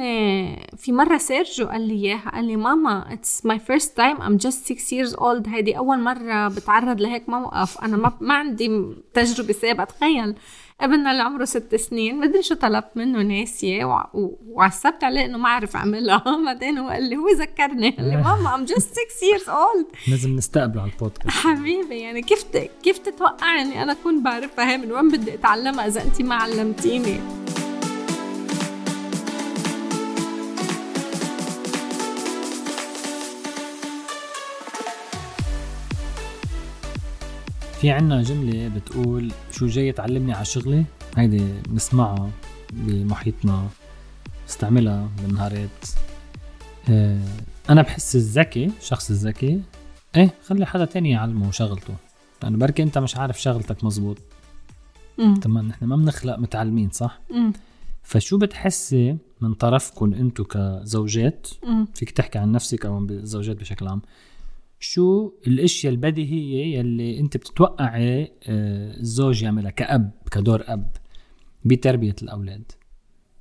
في 0.77 0.93
مرة 0.93 1.17
سيرجيو 1.17 1.67
قال 1.67 1.89
لي 1.89 1.95
إياها 1.95 2.31
قال 2.31 2.45
لي 2.45 2.57
ماما 2.57 3.05
it's 3.11 3.49
my 3.49 3.59
first 3.59 3.89
time. 3.89 4.21
I'm 4.21 4.47
just 4.47 4.67
six 4.73 4.79
years 4.93 5.15
old. 5.19 5.49
هيدي 5.49 5.79
أول 5.79 5.99
مرة 5.99 6.49
بتعرض 6.49 7.01
لهيك 7.01 7.29
موقف. 7.29 7.79
أنا 7.79 7.97
ما, 7.97 8.13
ما 8.21 8.35
عندي 8.35 8.95
تجربة 9.15 9.53
سابقة 9.53 9.85
تخيل. 9.85 10.35
ابننا 10.81 11.11
اللي 11.11 11.23
عمره 11.23 11.45
ست 11.45 11.75
سنين 11.75 12.21
مدري 12.21 12.43
شو 12.43 12.55
طلبت 12.55 12.91
منه 12.95 13.23
وع- 13.85 14.11
و- 14.15 14.39
وعصبت 14.47 15.05
عليه 15.05 15.25
إنه 15.25 15.39
ما 15.39 15.49
عرف 15.49 15.77
أعملها. 15.77 16.23
بعدين 16.47 16.79
هو 16.79 16.89
قال 16.89 17.03
لي 17.03 17.17
هو 17.17 17.29
ذكرني. 17.29 17.91
قال 17.91 18.09
لي 18.09 18.17
ماما 18.17 18.57
I'm 18.57 18.69
just 18.71 18.83
six 18.85 19.23
years 19.23 19.49
old. 19.49 19.87
لازم 20.11 20.37
نستقبله 20.37 20.83
على 20.83 20.91
البودكاست. 20.93 21.29
حبيبي 21.31 21.99
يعني 21.99 22.23
كيف 22.23 22.43
ت- 22.43 22.71
كيف 22.83 22.99
تتوقع 22.99 23.61
اني 23.61 23.83
أنا 23.83 23.93
أكون 23.93 24.23
بعرفها 24.23 24.71
هي 24.71 24.77
من 24.79 24.93
وين 24.93 25.09
بدي 25.09 25.35
أتعلمها 25.35 25.87
إذا 25.87 26.03
انت 26.03 26.23
ما 26.23 26.35
علمتيني. 26.35 27.21
في 37.87 37.93
عنا 37.93 38.23
جملة 38.23 38.69
بتقول 38.69 39.33
شو 39.53 39.67
جاي 39.67 39.93
تعلمني 39.93 40.33
على 40.33 40.45
شغلي؟ 40.45 40.85
هيدي 41.17 41.45
بنسمعها 41.69 42.31
بمحيطنا 42.73 43.69
بستعملها 44.47 45.09
بالنهارات. 45.23 45.87
آه، 46.91 47.21
أنا 47.71 47.83
بحس 47.83 48.17
الذكي 48.17 48.71
الشخص 48.81 49.11
الذكي 49.11 49.63
إيه 50.17 50.35
خلي 50.47 50.67
حدا 50.67 50.85
تاني 50.85 51.11
يعلمه 51.11 51.51
شغلته. 51.51 51.95
لأنه 52.43 52.59
بركي 52.59 52.83
أنت 52.83 52.99
مش 52.99 53.17
عارف 53.17 53.43
شغلتك 53.43 53.85
مزبوط. 53.85 54.19
تمام 55.43 55.69
نحن 55.69 55.85
ما 55.85 55.97
بنخلق 55.97 56.39
متعلمين 56.39 56.91
صح؟ 56.91 57.21
امم 57.31 57.53
فشو 58.03 58.39
بتحسي 58.39 59.17
من 59.41 59.55
طرفكم 59.55 60.15
أنتو 60.15 60.45
كزوجات؟ 60.45 61.49
فيك 61.95 62.11
تحكي 62.11 62.39
عن 62.39 62.53
نفسك 62.53 62.87
أو 62.87 62.97
عن 62.97 63.11
الزوجات 63.11 63.57
بشكل 63.57 63.89
عام. 63.89 64.03
شو 64.81 65.33
الأشياء 65.47 65.93
البديهية 65.93 66.79
يلي 66.79 67.21
أنت 67.21 67.37
بتتوقعي 67.37 68.23
آه، 68.23 69.01
الزوج 69.01 69.43
يعملها 69.43 69.71
كأب 69.71 70.11
كدور 70.31 70.65
أب 70.67 70.97
بتربية 71.65 72.17
الأولاد؟ 72.23 72.73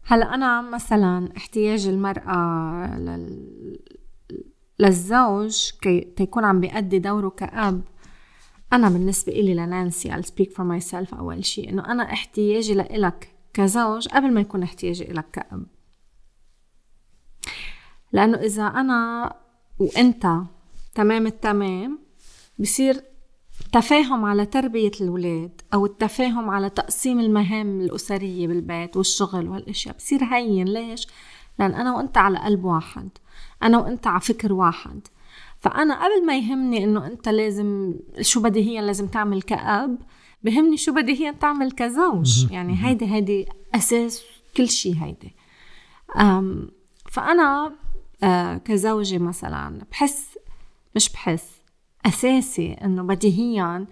هلا 0.03 0.35
أنا 0.35 0.61
مثلا 0.61 1.29
احتياج 1.37 1.87
المرأة 1.87 2.99
لل... 2.99 3.79
للزوج 4.79 5.71
كي 5.81 5.99
تيكون 6.01 6.43
عم 6.43 6.59
بيأدي 6.59 6.99
دوره 6.99 7.29
كأب. 7.29 7.81
أنا 8.73 8.89
بالنسبة 8.89 9.33
إلي 9.33 9.53
لنانسي 9.53 10.11
I'll 10.11 10.25
speak 10.25 10.49
for 10.49 10.63
myself 10.63 11.13
أول 11.13 11.45
شيء 11.45 11.69
إنه 11.69 11.91
أنا 11.91 12.03
احتياجي 12.03 12.73
لإلك 12.73 13.35
كزوج 13.53 14.07
قبل 14.07 14.33
ما 14.33 14.41
يكون 14.41 14.63
احتياجي 14.63 15.11
إلك 15.11 15.25
كأب. 15.33 15.65
لأنه 18.11 18.37
إذا 18.37 18.63
أنا 18.63 19.33
وأنت 19.79 20.27
تمام 20.95 21.27
التمام. 21.27 21.99
بصير 22.60 23.01
تفاهم 23.73 24.25
على 24.25 24.45
تربية 24.45 24.91
الأولاد 25.01 25.62
أو 25.73 25.86
التفاهم 25.86 26.49
على 26.49 26.69
تقسيم 26.69 27.19
المهام 27.19 27.81
الأسرية 27.81 28.47
بالبيت 28.47 28.97
والشغل 28.97 29.49
والأشياء. 29.49 29.95
بصير 29.95 30.23
هين. 30.23 30.67
ليش؟ 30.67 31.08
لأن 31.60 31.71
أنا 31.73 31.95
وأنت 31.95 32.17
على 32.17 32.39
قلب 32.39 32.65
واحد. 32.65 33.10
أنا 33.63 33.77
وأنت 33.77 34.08
على 34.08 34.21
فكر 34.21 34.53
واحد. 34.53 35.08
فأنا 35.60 36.03
قبل 36.05 36.25
ما 36.25 36.38
يهمني 36.38 36.84
إنه 36.84 37.08
أنت 37.08 37.29
لازم 37.29 37.93
شو 38.21 38.41
بديهيا 38.41 38.81
لازم 38.81 39.08
تعمل 39.08 39.41
كأب 39.41 39.97
بهمني 40.43 40.77
شو 40.77 40.93
بديهيا 40.93 41.31
تعمل 41.31 41.71
كزوج. 41.71 42.51
يعني 42.51 42.86
هيدي 42.86 43.05
هيدي 43.05 43.47
أساس 43.75 44.23
كل 44.58 44.69
شيء 44.69 44.95
هيدي. 45.01 45.36
فأنا 47.12 47.71
آه، 48.23 48.58
كزوجة 48.58 49.17
مثلا 49.17 49.81
بحس 49.91 50.34
مش 50.95 51.10
بحس. 51.10 51.51
أساسي 52.05 52.73
إنه 52.73 53.03
بديهيا 53.03 53.86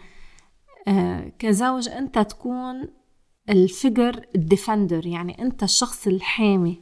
آه، 0.88 1.32
كزوج 1.40 1.90
أنت 1.90 2.20
تكون 2.20 2.88
الفجر 3.50 4.26
الديفندر 4.36 5.06
يعني 5.06 5.42
أنت 5.42 5.64
الشخص 5.64 6.08
الحامي. 6.08 6.82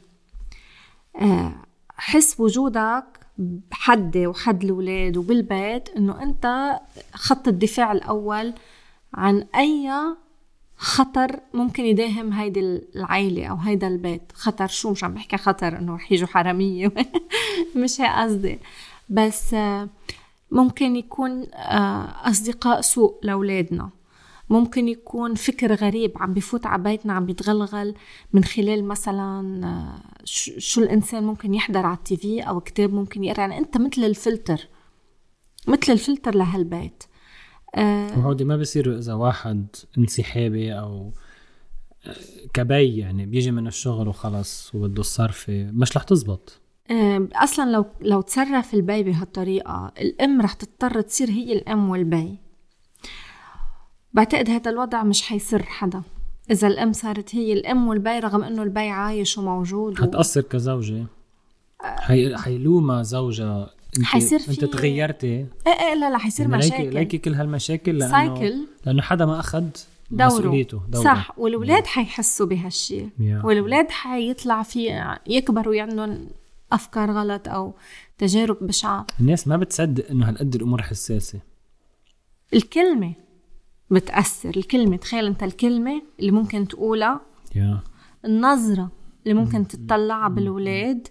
آه، 1.20 1.54
حس 1.96 2.40
وجودك 2.40 3.04
بحدي 3.38 4.26
وحد 4.26 4.64
الأولاد 4.64 5.16
وبالبيت 5.16 5.88
إنه 5.88 6.22
أنت 6.22 6.76
خط 7.14 7.48
الدفاع 7.48 7.92
الأول 7.92 8.54
عن 9.14 9.46
أي 9.56 9.90
خطر 10.76 11.40
ممكن 11.54 11.84
يداهم 11.84 12.32
هيدي 12.32 12.60
العيلة 12.60 13.46
أو 13.46 13.56
هيدا 13.56 13.88
البيت. 13.88 14.22
خطر 14.34 14.66
شو 14.66 14.90
مش 14.90 15.04
عم 15.04 15.14
بحكي 15.14 15.36
خطر 15.36 15.78
إنه 15.78 15.94
رح 15.94 16.12
يجوا 16.12 16.28
حرامية. 16.28 16.92
مش 17.76 18.00
هيك 18.00 18.10
قصدي. 18.10 18.58
بس 19.08 19.56
ممكن 20.50 20.96
يكون 20.96 21.54
آه، 21.54 22.30
أصدقاء 22.30 22.80
سوء 22.80 23.18
لأولادنا. 23.22 23.90
ممكن 24.50 24.88
يكون 24.88 25.34
فكر 25.34 25.74
غريب 25.74 26.12
عم 26.16 26.34
بفوت 26.34 26.66
على 26.66 26.82
بيتنا 26.82 27.12
عم 27.12 27.26
بيتغلغل. 27.26 27.94
من 28.32 28.44
خلال 28.44 28.84
مثلا 28.84 29.66
آه، 29.66 30.24
شو 30.58 30.80
الإنسان 30.80 31.24
ممكن 31.24 31.54
يحضر 31.54 31.86
على 31.86 31.96
التيفي 31.96 32.40
أو 32.40 32.60
كتاب 32.60 32.92
ممكن 32.92 33.24
يقرأ. 33.24 33.40
يعني 33.40 33.58
أنت 33.58 33.76
مثل 33.76 34.04
الفلتر 34.04 34.68
مثل 35.68 35.92
الفلتر 35.92 36.34
لهالبيت. 36.34 37.04
آه 37.74 38.18
وهودي 38.18 38.44
ما 38.44 38.56
بيصيروا 38.56 38.98
إذا 38.98 39.14
واحد 39.14 39.66
انسحابي 39.98 40.74
آه، 40.74 41.12
كبي 42.54 42.98
يعني 42.98 43.26
بيجي 43.26 43.50
من 43.50 43.66
الشغل 43.66 44.08
وخلص 44.08 44.74
وبده 44.74 45.00
الصرفة 45.00 45.70
مش 45.72 45.96
رح 45.96 46.02
تزبط. 46.02 46.61
أصلا 47.34 47.70
لو 47.70 47.86
لو 48.00 48.20
تصرف 48.20 48.74
البي 48.74 49.02
بهالطريقة 49.02 49.92
الأم 50.00 50.40
رح 50.40 50.52
تضطر 50.52 51.00
تصير 51.00 51.30
هي 51.30 51.52
الأم 51.52 51.90
والبي 51.90 52.38
بعتقد 54.12 54.50
هذا 54.50 54.70
الوضع 54.70 55.02
مش 55.02 55.22
حيسر 55.22 55.62
حدا. 55.62 56.02
إذا 56.50 56.68
الأم 56.68 56.92
صارت 56.92 57.34
هي 57.34 57.52
الأم 57.52 57.88
والبي 57.88 58.18
رغم 58.18 58.44
إنه 58.44 58.62
البي 58.62 58.88
عايش 58.88 59.38
وموجود 59.38 60.00
حتأثر 60.00 60.40
و... 60.40 60.44
كزوجة؟ 60.44 61.06
حي... 61.80 62.36
حيلومها 62.36 63.02
زوجها 63.02 63.70
انت 63.98 64.04
حيصير 64.04 64.38
في 64.38 64.50
انت 64.50 64.64
تغيرتي؟ 64.64 65.26
إيه 65.26 65.46
إيه 65.66 65.94
لا 65.94 66.10
لا 66.10 66.18
حيصير 66.18 66.46
يعني 66.46 66.58
مشاكل. 66.58 66.94
ليكي 66.94 67.18
كل 67.18 67.34
هالمشاكل 67.34 67.98
لأنه 67.98 68.12
سايكل. 68.12 68.56
لأنه 68.86 69.02
حدا 69.02 69.26
ما 69.26 69.40
أخذ 69.40 69.64
دوره. 70.10 70.26
مسؤوليته 70.26 70.80
دوره. 70.88 71.04
صح 71.04 71.38
والولاد 71.38 71.86
حيحسوا 71.86 72.46
بهالشيء 72.46 73.08
والولاد 73.44 73.90
حيطلع 73.90 74.62
في 74.62 75.14
يكبروا 75.26 75.80
عندهم 75.82 76.26
أفكار 76.74 77.10
غلط 77.10 77.48
أو 77.48 77.74
تجارب 78.18 78.56
بشعة. 78.60 79.06
الناس 79.20 79.48
ما 79.48 79.56
بتصدق 79.56 80.10
إنه 80.10 80.28
هالقد 80.28 80.54
الأمور 80.54 80.82
حساسة. 80.82 81.40
الكلمة 82.54 83.14
بتأثر. 83.90 84.56
الكلمة 84.56 84.96
تخيل 84.96 85.26
أنت 85.26 85.42
الكلمة 85.42 86.02
اللي 86.20 86.30
ممكن 86.30 86.68
تقولها. 86.68 87.20
yeah. 87.54 87.88
النظرة 88.24 88.90
اللي 89.24 89.34
ممكن 89.34 89.68
تطلعها 89.68 90.28
بالولاد. 90.28 91.08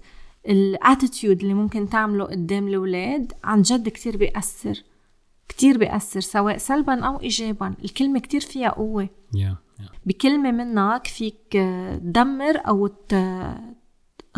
الاتيتيود 0.47 1.41
اللي 1.41 1.53
ممكن 1.53 1.89
تعمله 1.89 2.25
قدام 2.25 2.67
الولاد 2.67 3.33
عن 3.43 3.61
جد 3.61 3.89
كتير 3.89 4.17
بيأثر. 4.17 4.83
كتير 5.47 5.77
بيأثر 5.77 6.19
سواء 6.19 6.57
سلبا 6.57 7.05
أو 7.05 7.21
إيجابا. 7.21 7.73
الكلمة 7.83 8.19
كتير 8.19 8.41
فيها 8.41 8.69
قوة. 8.69 9.09
yeah, 9.35 9.81
yeah. 9.81 9.91
بكلمة 10.05 10.51
منك 10.51 11.07
فيك 11.07 11.35
تدمر 11.51 12.57
أو 12.67 12.89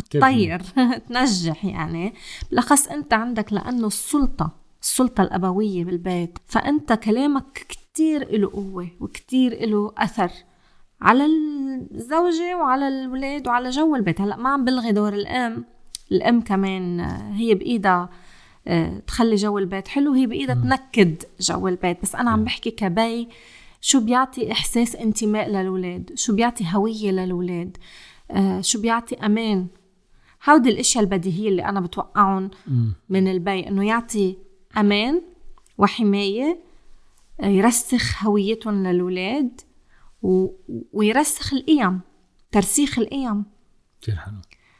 تطير 0.01 0.61
تنجح 1.09 1.65
يعني. 1.65 2.13
بالأخص 2.49 2.87
أنت 2.87 3.13
عندك 3.13 3.53
لأنه 3.53 3.87
السلطة 3.87 4.51
السلطة 4.81 5.23
الأبوية 5.23 5.83
بالبيت 5.83 6.37
فأنت 6.47 6.93
كلامك 6.93 7.65
كتير 7.69 8.37
له 8.37 8.49
قوة 8.53 8.87
وكتير 8.99 9.65
له 9.69 9.93
أثر 9.97 10.31
على 11.01 11.25
الزوجة 11.25 12.57
وعلى 12.57 12.87
الولاد 12.87 13.47
وعلى 13.47 13.69
جو 13.69 13.95
البيت. 13.95 14.21
هلأ 14.21 14.35
ما 14.35 14.49
عم 14.49 14.65
بلغي 14.65 14.91
دور 14.91 15.13
الأم 15.13 15.65
الأم 16.11 16.41
كمان 16.41 16.99
هي 17.33 17.55
بإيدها 17.55 18.09
آه، 18.67 18.99
تخلي 19.07 19.35
جو 19.35 19.57
البيت 19.57 19.87
حلو 19.87 20.13
هي 20.13 20.25
بإيدها 20.25 20.55
تنكد 20.55 21.23
جو 21.39 21.67
البيت. 21.67 22.01
بس 22.01 22.15
أنا 22.15 22.31
عم 22.31 22.43
بحكي 22.43 22.71
كبي 22.71 23.29
شو 23.81 23.99
بيعطي 23.99 24.51
إحساس 24.51 24.95
انتماء 24.95 25.49
للولاد؟ 25.49 26.11
شو 26.15 26.35
بيعطي 26.35 26.65
هوية 26.73 27.11
للولاد؟ 27.11 27.77
آه، 28.31 28.61
شو 28.61 28.81
بيعطي 28.81 29.15
أمان؟ 29.15 29.67
هودي 30.49 30.69
الأشياء 30.69 31.03
البديهية 31.03 31.49
اللي 31.49 31.65
أنا 31.65 31.79
بتوقعهم 31.79 32.51
من 33.09 33.27
البي 33.27 33.67
إنه 33.67 33.87
يعطي 33.87 34.37
أمان 34.77 35.21
وحماية 35.77 36.59
آه، 37.41 37.45
يرسخ 37.45 38.23
هويتهم 38.25 38.87
للولاد 38.87 39.61
و... 40.21 40.47
ويرسخ 40.93 41.53
القيم 41.53 41.99
ترسيخ 42.51 42.99
القيم 42.99 43.45
كثير 44.01 44.15
حلو. 44.15 44.37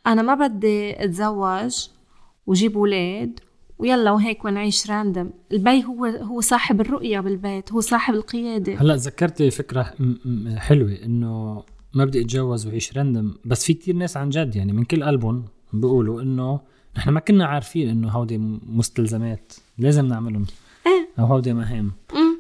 أنا 0.08 0.22
ما 0.22 0.48
بدي 0.48 1.04
أتزوج 1.04 1.88
وجيب 2.48 2.78
أولاد 2.78 3.40
ويلا 3.80 4.12
وهيك 4.12 4.46
ونعيش 4.46 4.92
random 4.92 5.30
البي 5.52 5.84
هو 5.84 6.06
هو 6.06 6.42
صاحب 6.42 6.82
الرؤية 6.82 7.20
بالبيت 7.20 7.72
هو 7.72 7.80
صاحب 7.80 8.14
القيادة. 8.14 8.76
هلا 8.76 8.96
ذكرتي 8.96 9.52
فكرة 9.52 9.94
حلوة 10.58 10.98
إنه 11.04 11.64
ما 11.94 12.06
بدي 12.06 12.22
أتجوز 12.22 12.68
وعيش 12.68 12.98
random 12.98 13.36
بس 13.46 13.66
في 13.66 13.74
كتير 13.74 13.96
ناس 13.96 14.18
عن 14.18 14.30
جد 14.30 14.56
يعني 14.56 14.74
من 14.74 14.84
كل 14.84 15.04
قلبهم 15.04 15.46
بيقولوا 15.74 16.22
إنه 16.22 16.60
نحن 16.98 17.10
ما 17.10 17.20
كنا 17.20 17.46
عارفين 17.46 17.90
إنه 17.90 18.10
هودي 18.10 18.38
مستلزمات 18.68 19.54
لازم 19.78 20.06
نعملهم. 20.06 20.46
إيه. 20.88 21.10
أو 21.20 21.26
هودي 21.26 21.54
مهام. 21.54 21.92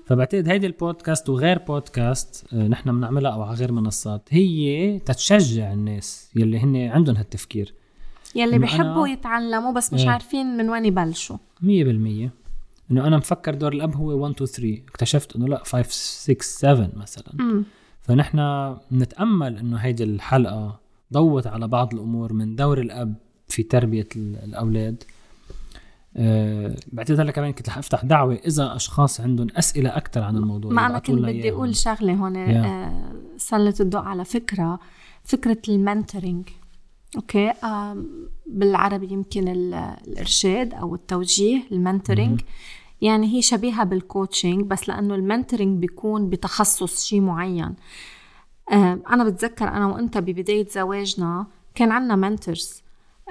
فبعتقد 0.05 0.47
هيدي 0.49 0.67
البودكاست 0.67 1.29
وغير 1.29 1.59
بودكاست 1.59 2.53
آه، 2.53 2.67
نحن 2.67 2.91
بنعملها 2.91 3.31
أو 3.31 3.41
على 3.41 3.55
غير 3.55 3.71
منصات 3.71 4.21
هي 4.29 4.99
تتشجع 4.99 5.73
الناس 5.73 6.31
يلي 6.35 6.59
هن 6.59 6.75
عندهم 6.75 7.15
هالتفكير. 7.15 7.73
يلي 8.35 8.59
بحبوا 8.59 9.07
يتعلموا 9.07 9.73
بس 9.73 9.93
مش 9.93 10.01
إيه. 10.01 10.09
عارفين 10.09 10.57
من 10.57 10.69
وين 10.69 10.85
يبلشوا. 10.85 11.37
100% 11.61 11.65
إنه 12.91 13.07
أنا 13.07 13.17
مفكر 13.17 13.55
دور 13.55 13.73
الأب 13.73 13.95
هو 13.95 14.17
1 14.23 14.33
2 14.33 14.47
3 14.47 14.81
اكتشفت 14.89 15.35
إنه 15.35 15.47
لا 15.47 15.63
5 15.63 15.89
6 15.89 16.41
7 16.41 16.89
مثلا. 16.95 17.33
مم. 17.33 17.63
فنحن 18.01 18.39
نتأمل 18.91 19.57
إنه 19.57 19.77
هيدي 19.77 20.03
الحلقة 20.03 20.79
ضوت 21.13 21.47
على 21.47 21.67
بعض 21.67 21.93
الأمور 21.93 22.33
من 22.33 22.55
دور 22.55 22.79
الأب 22.79 23.15
في 23.47 23.63
تربية 23.63 24.07
الأولاد. 24.15 25.03
أه 26.17 26.75
بعتقد 26.91 27.19
هلا 27.19 27.31
كمان 27.31 27.53
كنت 27.53 27.69
رح 27.69 27.77
أفتح 27.77 28.05
دعوة 28.05 28.33
إذا 28.33 28.75
أشخاص 28.75 29.21
عندهم 29.21 29.47
أسئلة 29.55 29.97
أكثر 29.97 30.23
عن 30.23 30.37
الموضوع 30.37 30.71
ما 30.71 30.85
أنا 30.85 30.99
كنت 30.99 31.19
بدي 31.19 31.51
أقول 31.51 31.75
شغلة 31.75 32.13
هون 32.13 32.35
آه 32.37 33.13
سلط 33.37 33.81
الضوء 33.81 34.01
على 34.01 34.25
فكرة 34.25 34.79
فكرة 35.23 35.57
ال 35.69 35.77
mentoring 35.77 36.49
okay؟ 37.15 37.49
آه 37.49 37.97
بالعربي 38.45 39.13
يمكن 39.13 39.47
الإرشاد 39.47 40.73
أو 40.73 40.95
التوجيه 40.95 41.61
ال 41.71 41.78
mentoring 41.78 42.41
يعني 43.01 43.35
هي 43.35 43.41
شبيهة 43.41 43.83
بال 43.83 44.00
coaching 44.00 44.65
بس 44.65 44.89
لأنه 44.89 45.15
ال 45.15 45.22
mentoring 45.22 45.79
بيكون 45.79 46.29
بتخصص 46.29 47.05
شيء 47.05 47.21
معين. 47.21 47.75
آه، 48.71 48.99
أنا 49.09 49.23
بتذكر 49.23 49.67
أنا 49.67 49.87
وأنت 49.87 50.17
ببداية 50.17 50.67
زواجنا 50.67 51.47
كان 51.75 51.91
عنا 51.91 52.15
mentors 52.15 52.82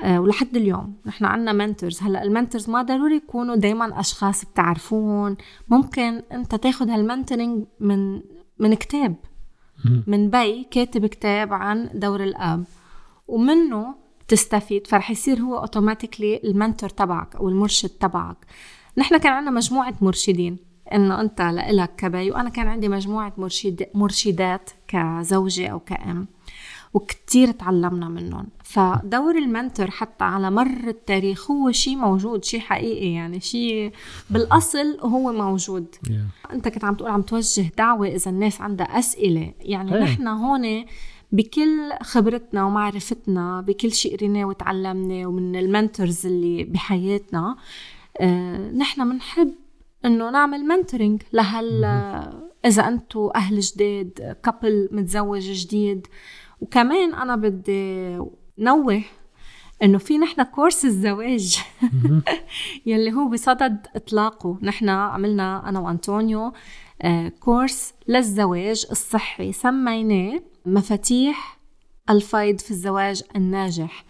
ولحد 0.04 0.56
اليوم. 0.56 0.96
نحن 1.06 1.24
عنا 1.24 1.52
mentors 1.52 2.02
هلا 2.02 2.22
ال 2.22 2.28
mentors 2.28 2.70
ما 2.70 2.82
ضروري 2.82 3.16
يكونوا 3.16 3.56
دايما 3.56 4.00
أشخاص 4.00 4.44
بتعرفون. 4.44 5.36
ممكن 5.68 6.22
أنت 6.32 6.54
تاخذ 6.54 6.88
هال 6.88 7.02
mentoring 7.02 7.64
من 7.80 8.22
من 8.58 8.74
كتاب 8.74 9.16
من 10.06 10.30
بي 10.30 10.64
كاتب 10.70 11.06
كتاب 11.06 11.52
عن 11.52 11.90
دور 11.94 12.22
الأب. 12.22 12.64
ومنه 13.28 13.94
تستفيد 14.28 14.86
فرح 14.86 15.10
يصير 15.10 15.40
هو 15.40 15.58
automatically 15.58 16.40
ال 16.44 16.51
mentor 16.51 16.88
تبعك 16.88 17.36
أو 17.36 17.48
المرشد 17.48 17.88
تبعك. 17.88 18.36
نحن 18.98 19.16
كان 19.16 19.32
عندنا 19.32 19.50
مجموعة 19.50 19.94
مرشدين. 20.00 20.56
إنه 20.92 21.20
أنت 21.20 21.40
لإلك 21.40 21.96
كبي 21.96 22.30
وأنا 22.30 22.48
كان 22.48 22.68
عندي 22.68 22.88
مجموعة 22.88 23.32
مرشد 23.36 23.86
مرشدات 23.94 24.70
كزوجة 24.88 25.68
أو 25.68 25.80
كأم. 25.80 26.28
وكتير 26.94 27.50
تعلمنا 27.50 28.08
منهم 28.08 28.46
فدور 28.64 29.38
المنتور 29.38 29.90
حتى 29.90 30.24
على 30.24 30.50
مر 30.50 30.88
التاريخ 30.88 31.50
هو 31.50 31.70
شيء 31.70 31.96
موجود 31.96 32.44
شيء 32.44 32.60
حقيقي 32.60 33.12
يعني 33.12 33.40
شيء 33.40 33.92
بالأصل 34.30 34.98
هو 35.00 35.32
موجود 35.32 35.86
yeah. 36.06 36.52
أنت 36.52 36.68
كنت 36.68 36.84
عم 36.84 36.94
تقول 36.94 37.10
عم 37.10 37.22
توجه 37.22 37.72
دعوة 37.78 38.08
إذا 38.08 38.30
الناس 38.30 38.60
عندها 38.60 38.86
أسئلة 38.86 39.54
يعني 39.60 39.90
hey. 39.90 39.94
نحن 39.94 40.28
هون 40.28 40.84
بكل 41.32 41.92
خبرتنا 42.02 42.64
ومعرفتنا 42.64 43.60
بكل 43.60 43.92
شيء 43.92 44.16
قريناه 44.16 44.44
وتعلمناه 44.44 45.26
ومن 45.26 45.56
المنتورز 45.56 46.26
اللي 46.26 46.64
بحياتنا 46.64 47.56
آه، 48.20 48.70
نحن 48.70 49.10
بنحب 49.10 49.54
إنه 50.04 50.30
نعمل 50.30 50.64
mentoring 50.64 51.22
لهال 51.32 51.84
إذا 52.64 52.88
أنتم 52.88 53.30
أهل 53.36 53.60
جداد 53.60 54.36
couple 54.44 54.88
متزوج 54.92 55.40
جديد 55.40 56.06
وكمان 56.62 57.14
أنا 57.14 57.36
بدي 57.36 58.18
نوه 58.58 59.02
إنه 59.82 59.98
في 59.98 60.18
نحن 60.18 60.42
course 60.42 60.84
الزواج. 60.84 61.58
يلي 62.86 63.12
هو 63.12 63.28
بصدد 63.28 63.86
إطلاقه. 63.96 64.58
نحن 64.62 64.88
عملنا 64.88 65.68
أنا 65.68 65.80
وأنطونيو 65.80 66.52
آه، 67.02 67.28
course 67.28 67.94
للزواج 68.08 68.86
الصحي. 68.90 69.52
سميناه 69.52 70.40
مفاتيح 70.66 71.58
الفيض 72.10 72.60
في 72.60 72.70
الزواج 72.70 73.22
الناجح. 73.36 74.04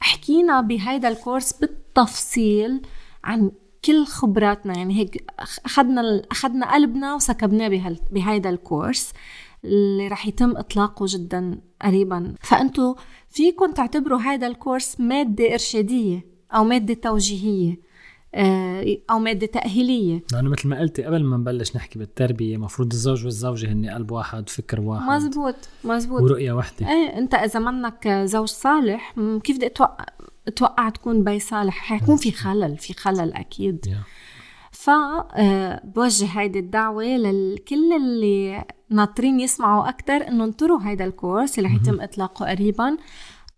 حكينا 0.00 0.60
بهيدا 0.60 1.08
الكورس 1.08 1.52
بالتفصيل 1.52 2.82
عن 3.24 3.50
كل 3.84 4.06
خبراتنا. 4.06 4.78
يعني 4.78 4.94
هيك 5.00 5.24
أخذنا 5.64 6.22
أخذنا 6.30 6.72
قلبنا 6.74 7.14
وسكبناه 7.14 7.96
بهيدا 8.10 8.50
الكورس. 8.50 9.12
اللي 9.64 10.08
رح 10.08 10.26
يتم 10.26 10.56
إطلاقه 10.56 11.06
جدا 11.08 11.60
قريبا. 11.82 12.34
فانتوا 12.40 12.94
فيكم 13.28 13.72
تعتبروا 13.72 14.18
هذا 14.18 14.46
الكورس 14.46 15.00
مادة 15.00 15.52
إرشادية 15.52 16.26
أو 16.54 16.64
مادة 16.64 16.94
توجيهية 16.94 17.84
آه، 18.34 18.96
أو 19.10 19.18
مادة 19.18 19.46
تأهيلية. 19.46 20.22
لأنه 20.32 20.50
مثل 20.50 20.68
ما 20.68 20.80
قلتي 20.80 21.04
قبل 21.04 21.24
ما 21.24 21.36
نبلش 21.36 21.76
نحكي 21.76 21.98
بالتربية 21.98 22.56
مفروض 22.56 22.92
الزوج 22.92 23.24
والزوجة 23.24 23.72
هن 23.72 23.90
قلب 23.90 24.10
واحد 24.10 24.48
فكر 24.48 24.80
واحد. 24.80 25.10
مزبوط 25.10 25.54
مزبوط. 25.84 26.22
ورؤية 26.22 26.52
واحدة 26.52 26.88
إيه 26.88 27.18
أنت 27.18 27.34
إذا 27.34 27.60
منك 27.60 28.08
زوج 28.08 28.48
صالح 28.48 29.14
كيف 29.44 29.56
بدك 29.56 29.72
توقع 29.76 30.04
توقع 30.56 30.88
تكون 30.88 31.24
بي 31.24 31.38
صالح؟ 31.38 31.74
حيكون 31.74 32.16
في 32.16 32.32
خلل 32.32 32.78
في 32.78 32.92
خلل 32.92 33.32
أكيد. 33.32 33.86
Yeah. 33.86 33.90
فبوجه 34.70 36.24
آه، 36.24 36.38
هيدي 36.38 36.58
الدعوة 36.58 37.04
للكل 37.04 37.92
اللي 37.92 38.64
ناطرين 38.94 39.40
يسمعوا 39.40 39.88
أكتر 39.88 40.28
إنه 40.28 40.44
انطروا 40.44 40.80
هيدا 40.82 41.04
ال 41.04 41.12
course 41.12 41.58
اللي 41.58 41.68
رح 41.68 41.74
يتم 41.74 42.00
إطلاقه 42.00 42.50
قريبا 42.50 42.96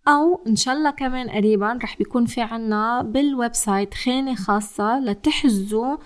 أو 0.08 0.40
إن 0.46 0.56
شاء 0.56 0.74
الله 0.74 0.90
كمان 0.90 1.30
قريبا 1.30 1.78
رح 1.82 1.98
بيكون 1.98 2.26
في 2.26 2.40
عنا 2.40 3.02
بال 3.02 3.54
website 3.54 3.94
خانة 3.94 4.34
خاصة 4.34 5.00
لتحجزوا 5.00 5.96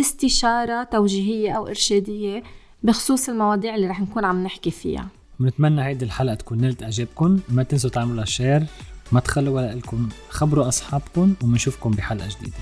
استشارة 0.00 0.82
توجيهية 0.82 1.52
أو 1.52 1.66
إرشادية 1.66 2.42
بخصوص 2.82 3.28
المواضيع 3.28 3.74
اللي 3.74 3.86
رح 3.86 4.00
نكون 4.00 4.24
عم 4.24 4.44
نحكي 4.44 4.70
فيها. 4.70 5.08
بنتمنى 5.40 5.84
هيدي 5.84 6.04
الحلقة 6.04 6.34
تكون 6.34 6.60
نالت 6.60 6.82
إعجابكم 6.82 7.40
ما 7.48 7.62
تنسوا 7.62 7.90
تعملوا 7.90 8.16
لها 8.16 8.24
شير 8.24 8.66
ما 9.12 9.20
تخلوا 9.20 9.56
ولا 9.56 9.74
لكم 9.74 10.08
خبروا 10.30 10.68
أصحابكم 10.68 11.34
وبنشوفكم 11.42 11.90
بحلقة 11.90 12.28
جديدة. 12.28 12.56